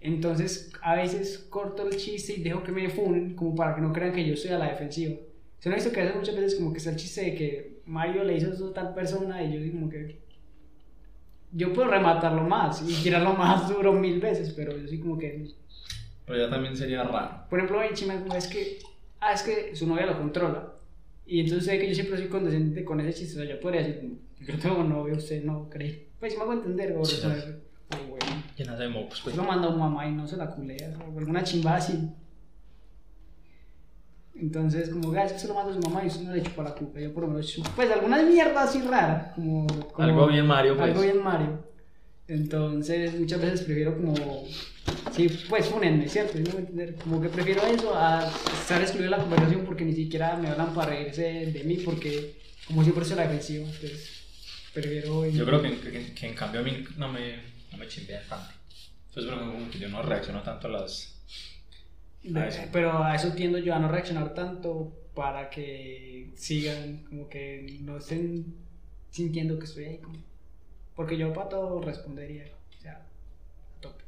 [0.00, 3.92] Entonces, a veces corto el chiste y dejo que me funen como para que no
[3.92, 5.16] crean que yo estoy a la defensiva.
[5.58, 8.24] Se han visto que hace muchas veces como que está el chiste de que Mario
[8.24, 10.18] le hizo eso a tal persona y yo digo como que
[11.52, 15.48] yo puedo rematarlo más y tirarlo más duro mil veces, pero yo sí como que
[16.26, 17.44] Pero ya también sería raro.
[17.50, 18.78] por ejemplo, en Chima es que,
[19.20, 20.74] ah, es que su novia lo controla.
[21.26, 23.40] Y entonces sé que yo siempre soy condescendiente con ese chiste.
[23.40, 26.08] O sea, yo podría decir, yo tengo novio, usted no cree.
[26.18, 27.20] Pues me hago entender, o Sí,
[28.64, 28.78] pues bueno.
[28.78, 29.36] Llenas de mocos, Pues pues.
[29.36, 31.98] lo manda a un mamá y no se la culea, o alguna chimba así.
[34.34, 36.42] Entonces, como, "Ah, es que se lo manda a su mamá y usted no le
[36.42, 37.00] chupa la cuca.
[37.00, 40.76] Yo por lo menos, chupo- pues alguna mierda así rara, como, como- Algo bien Mario,
[40.76, 40.88] pues.
[40.88, 41.64] algo bien Mario.
[42.28, 44.14] Entonces, muchas veces prefiero como.
[45.12, 46.34] Sí, pues fúnenme, ¿cierto?
[46.38, 46.94] ¿Sí me entender?
[46.94, 48.24] Como que prefiero eso a
[48.62, 52.36] estar excluido de la conversación porque ni siquiera me hablan para reírse de mí porque,
[52.66, 53.64] como siempre, soy la defensiva.
[53.66, 54.22] Entonces,
[54.72, 55.26] prefiero.
[55.28, 57.34] Yo creo que, que, que en cambio a mí no me,
[57.72, 58.50] no me chimbea tanto.
[59.08, 61.20] Entonces, pero como que yo no reacciono tanto a las.
[62.34, 62.60] a eso.
[62.72, 67.96] Pero a eso tiendo yo a no reaccionar tanto para que sigan, como que no
[67.98, 68.54] estén
[69.10, 69.98] sintiendo que estoy ahí.
[69.98, 70.18] Como...
[70.94, 72.44] Porque yo para todo respondería.
[72.78, 72.92] O sea,
[73.76, 74.04] a tope.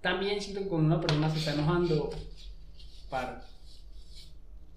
[0.00, 2.10] También siento que cuando una persona se está enojando,
[3.08, 3.40] paro.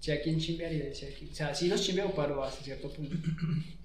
[0.00, 2.64] Si a quien chimbear y si a quien- O sea, sí los chimbeo, paro hasta
[2.64, 3.16] cierto punto.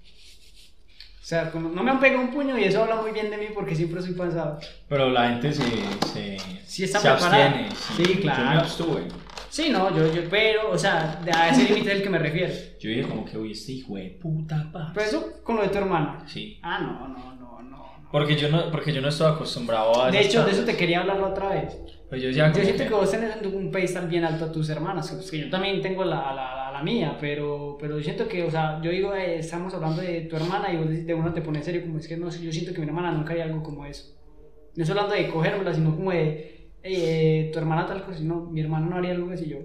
[1.23, 3.37] O sea, como no me han pegado un puño y eso habla muy bien de
[3.37, 4.59] mí porque siempre soy pasado.
[4.89, 5.63] Pero la gente se.
[6.11, 7.45] se Sí está se preparada.
[7.45, 7.69] abstiene.
[7.95, 8.59] Sí, Yo me claro.
[8.59, 9.07] abstuve.
[9.49, 12.51] Sí, no, yo, yo, pero, o sea, a ese límite es el que me refiero.
[12.79, 14.91] Yo dije, como que, uy, este hijo de puta paz.
[14.93, 16.25] Pero eso con lo de tu hermana.
[16.27, 16.59] Sí.
[16.61, 17.61] Ah, no, no, no, no.
[17.69, 18.09] no.
[18.11, 20.11] Porque yo no, porque yo no estoy acostumbrado a.
[20.11, 21.77] De hecho, de eso te quería hablar la otra vez.
[22.13, 24.69] Pues yo decía, Yo siento que- que vos tenés un pedestal bien alto a tus
[24.69, 28.27] hermanas, que, pues, que yo también tengo la, la, la, mía, pero, pero yo siento
[28.27, 31.33] que, o sea, yo digo, eh, estamos hablando de tu hermana y vos de uno
[31.33, 33.45] te pone en serio, como es que no yo siento que mi hermana nunca haría
[33.45, 34.13] algo como eso.
[34.75, 38.41] No estoy hablando de cogérmela, sino como de, "Ey, eh, tu hermana tal cosa, no,
[38.41, 39.57] mi hermana no haría algo así yo.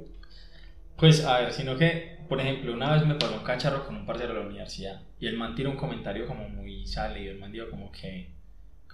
[0.97, 4.07] Pues a ver, sino que, por ejemplo, una vez me pasó un cacharro con un
[4.07, 7.53] parcero de la universidad y el man tiró un comentario como muy salido, el man
[7.53, 8.38] dijo como que,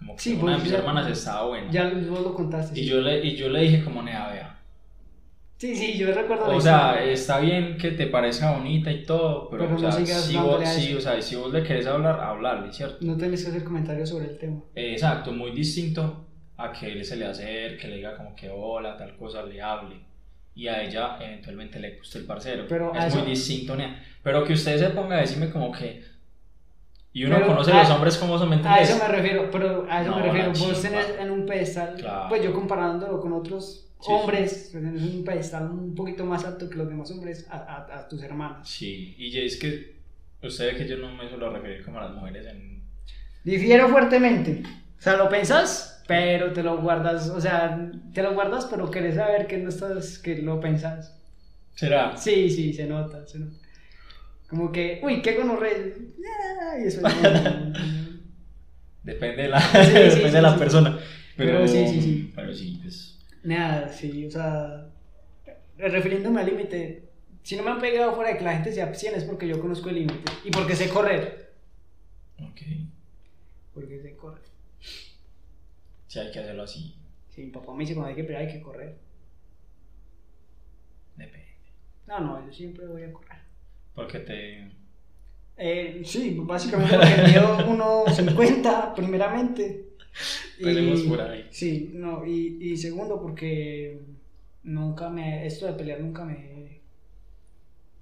[0.05, 1.71] como que Sí, una de pues, mis ya- hermanas estaba buena.
[1.71, 2.79] Ya vos lo contaste.
[2.79, 2.89] Y sí.
[2.91, 4.51] yo, le, y yo le dije como, nea, vea,
[5.57, 7.13] Sí, sí, yo recuerdo o sea, historia.
[7.13, 10.69] está bien que te parezca bonita y todo, pero, Pero o no sea, si vos,
[10.69, 12.99] sí, o sea, si vos le querés hablar, hablarle, ¿cierto?
[13.01, 14.61] No tenés que hacer comentarios sobre el tema.
[14.75, 16.27] Eh, exacto, muy distinto
[16.57, 19.63] a que él se le acerque, que le diga como que hola, tal cosa, le
[19.63, 19.97] hable.
[20.57, 22.67] Y a ella eventualmente le guste el parcero.
[22.69, 24.05] Pero es eso- muy distinto, nea.
[24.23, 26.03] Pero que usted se ponga a decirme como que...
[27.15, 29.87] Y uno Pero conoce a- los hombres como son, ¿me A eso me refiero, pero
[29.89, 30.49] a eso No, me refiero.
[30.51, 32.29] Vos tenés en un pedestal, Claro.
[32.29, 36.69] pues yo comparándolo con otros Sí, hombres, pues, en un pedestal un poquito más alto
[36.69, 38.69] que los demás hombres a, a, a tus hermanas.
[38.69, 39.95] Sí, y es que
[40.43, 42.83] usted ve que yo no me suelo referir como a las mujeres en...
[43.45, 44.63] Difiero fuertemente.
[44.99, 49.15] O sea, lo pensás, pero te lo guardas, o sea, te lo guardas, pero querés
[49.15, 51.17] saber que no estás, que lo pensás.
[51.75, 52.17] ¿Será?
[52.17, 53.57] Sí, sí, se nota, se nota.
[54.55, 55.73] Como que, uy, qué gonorrea.
[56.63, 57.29] Ah, Y eso es como-
[59.03, 60.59] Depende de la, sí, depende sí, de la sí.
[60.59, 60.99] persona.
[61.37, 62.33] Pero, Pero sí, sí, sí.
[62.35, 63.19] Pero sí, pues...
[63.43, 64.87] Nada, sí, o sea,
[65.77, 67.09] refiriéndome al límite,
[67.43, 69.61] si no me han pegado fuera de que la gente se abstiene es porque yo
[69.61, 71.53] conozco el límite y porque sé correr.
[72.41, 72.61] Ok.
[73.75, 74.45] Porque sé correr.
[76.07, 76.95] Sí, hay que hacerlo así.
[77.31, 78.97] Si mi papá me dice cuando hay que pelear hay que correr.
[81.17, 81.49] Depende.
[82.07, 83.44] No, no, yo siempre voy a correr.
[83.95, 84.71] Porque te...
[85.57, 89.91] Eh, sí, básicamente porque mido 1.50 primeramente.
[90.59, 91.47] Empecemos por ahí.
[91.51, 94.01] Sí, no, y, y segundo porque
[94.65, 96.81] nunca me, esto de pelear nunca me,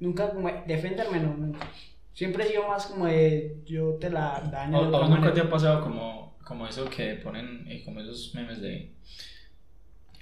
[0.00, 1.68] nunca como defenderme, no, nunca.
[2.12, 5.48] Siempre he sido más como de yo te la daño ¿A vos nunca te ha
[5.48, 8.92] pasado como, como eso que ponen, eh, como esos memes de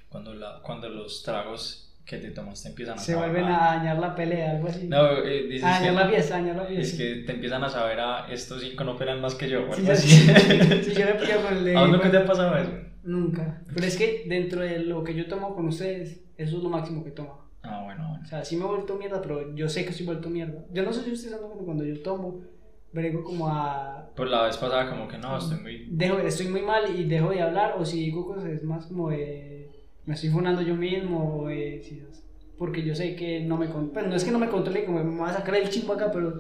[0.09, 3.77] cuando, la, cuando los tragos que te tomas te empiezan a Se saber vuelven a
[3.77, 4.89] dañar la pelea, algo así.
[4.89, 6.87] No, eh, dices a dañar que, la fiesta, a dañar la fiesta.
[6.89, 9.73] es que te empiezan a saber a estos cinco no pelan más que yo o
[9.73, 10.09] algo sí, así.
[10.09, 11.77] sí, yo le pillo con el.
[11.77, 12.71] ¿A vos nunca te ha pasado eso?
[13.05, 13.63] Nunca.
[13.73, 17.05] Pero es que dentro de lo que yo tomo con ustedes, eso es lo máximo
[17.05, 17.49] que tomo.
[17.63, 18.25] Ah, bueno, bueno.
[18.25, 20.65] O sea, sí me he vuelto mierda, pero yo sé que estoy vuelto mierda.
[20.73, 22.41] Yo no sé si ustedes saben que cuando yo tomo,
[22.93, 24.11] brego como a...
[24.17, 25.87] Pues la vez pasada como que no, estoy muy...
[25.91, 29.11] Dejo, estoy muy mal y dejo de hablar, o si digo cosas es más como
[29.11, 29.80] de...
[30.11, 31.89] Me estoy funando yo mismo, es-
[32.59, 33.69] porque yo sé que no me...
[33.69, 36.11] Pues no es que no me controle, como me va a sacar el chimbo acá,
[36.13, 36.37] pero...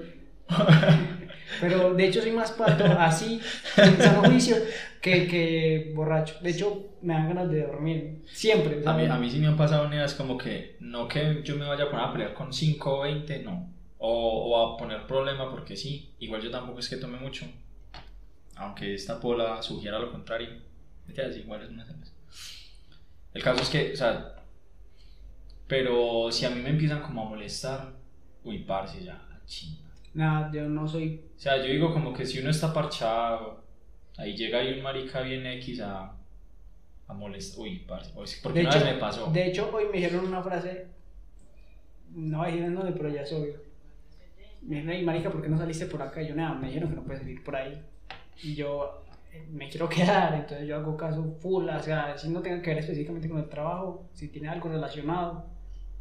[1.61, 3.41] pero de hecho soy más pato así,
[3.77, 4.57] en sano juicio,
[5.01, 6.35] que, que borracho.
[6.43, 8.23] De hecho, me dan ganas de dormir.
[8.27, 8.81] Siempre.
[8.81, 11.43] o sea, A mí, a mí sí me han pasado unidades como que no que
[11.45, 13.73] yo me vaya a poner a pelear con 5 o 20, no.
[13.99, 16.11] O, o a poner problema porque sí.
[16.18, 17.47] Igual yo tampoco es que tome mucho.
[18.57, 20.49] Aunque esta pola sugiera lo contrario.
[21.37, 22.12] Igual es una cerveza.
[23.35, 24.35] El caso es que, o sea,
[25.66, 27.93] pero si a mí me empiezan como a molestar,
[28.45, 29.81] uy, parce, ya, chinga.
[30.14, 33.62] Nada, yo no soy O sea, yo digo como que si uno está parchado,
[34.16, 36.12] ahí llega ahí un marica bien X a,
[37.07, 37.61] a molestar.
[37.61, 38.11] Uy, parce,
[38.43, 39.31] porque De una hecho, vez me pasó.
[39.31, 40.89] De hecho, hoy me dijeron una frase,
[42.12, 43.55] no voy a decir el nombre, pero ya es obvio.
[44.62, 46.20] Me dijeron, "Ey, marica, ¿por qué no saliste por acá?
[46.22, 47.81] Y yo, nada, me dijeron que no puedes salir por ahí.
[48.43, 49.05] Y yo,
[49.51, 52.78] me quiero quedar, entonces yo hago caso full, o sea, si no tenga que ver
[52.78, 55.45] específicamente con el trabajo, si tiene algo relacionado,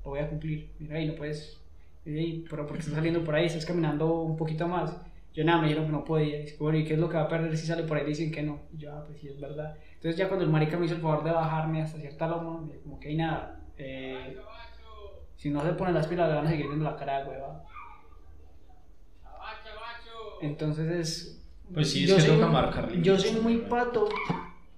[0.04, 0.72] lo voy a cumplir.
[0.80, 1.60] Mira, ahí no puedes,
[2.06, 4.96] "Ey, pero porque estás saliendo por ahí, estás caminando un poquito más.
[5.34, 6.40] Yo nada, me dijeron que no podía.
[6.42, 8.06] Y bueno, ¿y qué es lo que va a perder si sale por ahí?
[8.06, 8.60] Dicen que no.
[8.74, 9.76] Y yo, ah, pues sí, es verdad.
[9.96, 12.74] Entonces ya cuando el marica me hizo el favor de bajarme hasta cierta loma, me
[12.74, 13.56] dijo como que hay nada.
[13.78, 14.36] eh,
[15.36, 17.64] si no se ponen las pilas, le van a seguir viendo la cara de hueva.
[20.42, 21.39] Entonces es...
[21.74, 24.10] Pues sí, es yo que toca marcar Yo soy muy pato,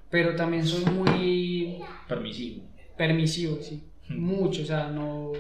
[0.10, 2.64] pero también soy muy Permisivo.
[2.98, 3.82] permisivo, sí.
[4.10, 4.20] Hmm.
[4.20, 5.32] Mucho, o sea, no...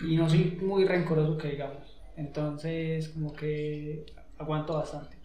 [0.00, 2.00] Y no soy muy rencoroso que digamos.
[2.16, 4.06] Entonces, como que
[4.38, 5.16] aguanto bastante.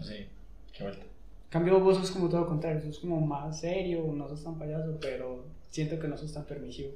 [0.00, 0.28] Sé,
[0.72, 1.04] qué vuelta.
[1.50, 4.98] Cambio, vos sos como todo lo contrario, sos como más serio, no sos tan payaso,
[5.00, 6.92] pero siento que no sos tan permisivo.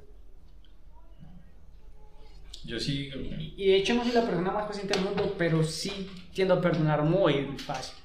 [2.65, 3.09] Yo sí.
[3.37, 6.55] Y, y de hecho no soy la persona más paciente del mundo, pero sí tiendo
[6.55, 7.95] a perdonar muy fácil.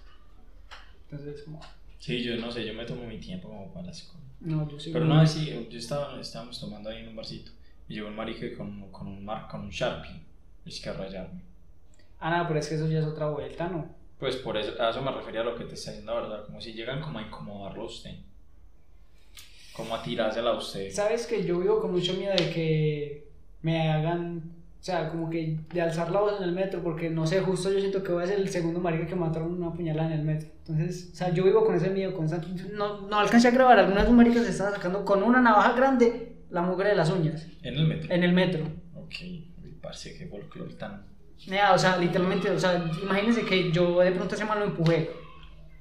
[1.11, 1.61] Entonces, como,
[1.99, 4.21] Sí, yo no sé, yo me tomo mi tiempo como para las cosas.
[4.41, 7.17] no, yo soy Pero muy- una vez sí, yo estaba, estábamos tomando ahí en un
[7.17, 7.53] barcito
[7.89, 10.21] y llegó un marica con, con un mar, con un Sharpie.
[10.67, 11.41] Es que a rayarme.
[12.21, 13.95] Ah, no, pero es que eso ya es otra vuelta, ¿no?
[14.19, 16.45] Pues por eso, a eso me refería a lo que te está diciendo, ¿verdad?
[16.45, 18.15] Como si llegan como a incomodarlo a usted.
[19.73, 20.91] Como a tirársela a usted.
[20.93, 23.30] Sabes que yo vivo con mucho miedo de que
[23.63, 24.43] me hagan,
[24.81, 27.71] o sea, como que de alzar la voz en el metro, porque no sé, justo
[27.73, 30.25] yo siento que voy a ser el segundo marica que mataron una puñalada en el
[30.25, 30.49] metro.
[30.67, 32.49] Entonces, o sea, yo vivo con ese miedo constante.
[32.73, 36.63] No, no alcancé a grabar, algunas maricas se estaban sacando con una navaja grande la
[36.63, 38.13] mugre de las uñas En el metro.
[38.13, 38.65] en el metro.
[38.95, 39.15] Ok,
[39.81, 41.05] parce, que folclore tan.
[41.49, 45.11] Nea, o sea, literalmente, o sea, imagínense que yo de pronto ese man lo empujé.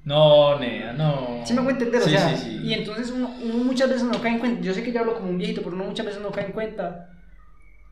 [0.04, 1.42] No, nea, no.
[1.44, 2.00] ¿Sí me puedo entender?
[2.00, 2.60] O Sí, sea, sí, sí.
[2.66, 5.14] y entonces uno, uno muchas veces no cae en cuenta, yo sé que yo hablo
[5.14, 7.10] como un viejito, pero uno muchas veces no cae en cuenta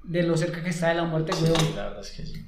[0.08, 1.76] de lo cerca que está de la muerte, Sí, weón.
[1.76, 2.46] la verdad es que sí.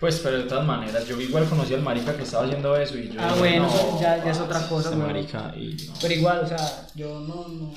[0.00, 3.08] Pues, pero de todas maneras, yo igual conocí al marica que estaba haciendo eso y
[3.08, 3.20] yo.
[3.20, 5.12] Ah, dije, bueno, no, ya- ya es otra cosa, este weón.
[5.12, 5.94] marica, y no.
[6.00, 7.74] Pero igual, o sea, yo no, no.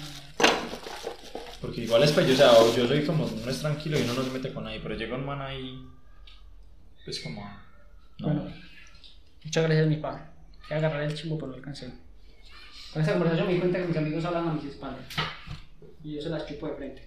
[1.62, 4.24] Porque igual es pues, o sea, yo soy como, uno es tranquilo y uno no
[4.24, 5.84] se mete con nadie, pero llega un man ahí,
[7.06, 7.42] pues como,
[8.20, 8.54] no, Bueno.
[9.44, 10.12] Muchas gracias, mi pa.
[10.70, 11.92] Voy a agarrar el chimbo, pero no alcancé.
[12.92, 15.06] Con esta conversación me di cuenta que mis amigos hablan a mis espaldas.
[16.04, 17.07] y yo se las chupo de frente.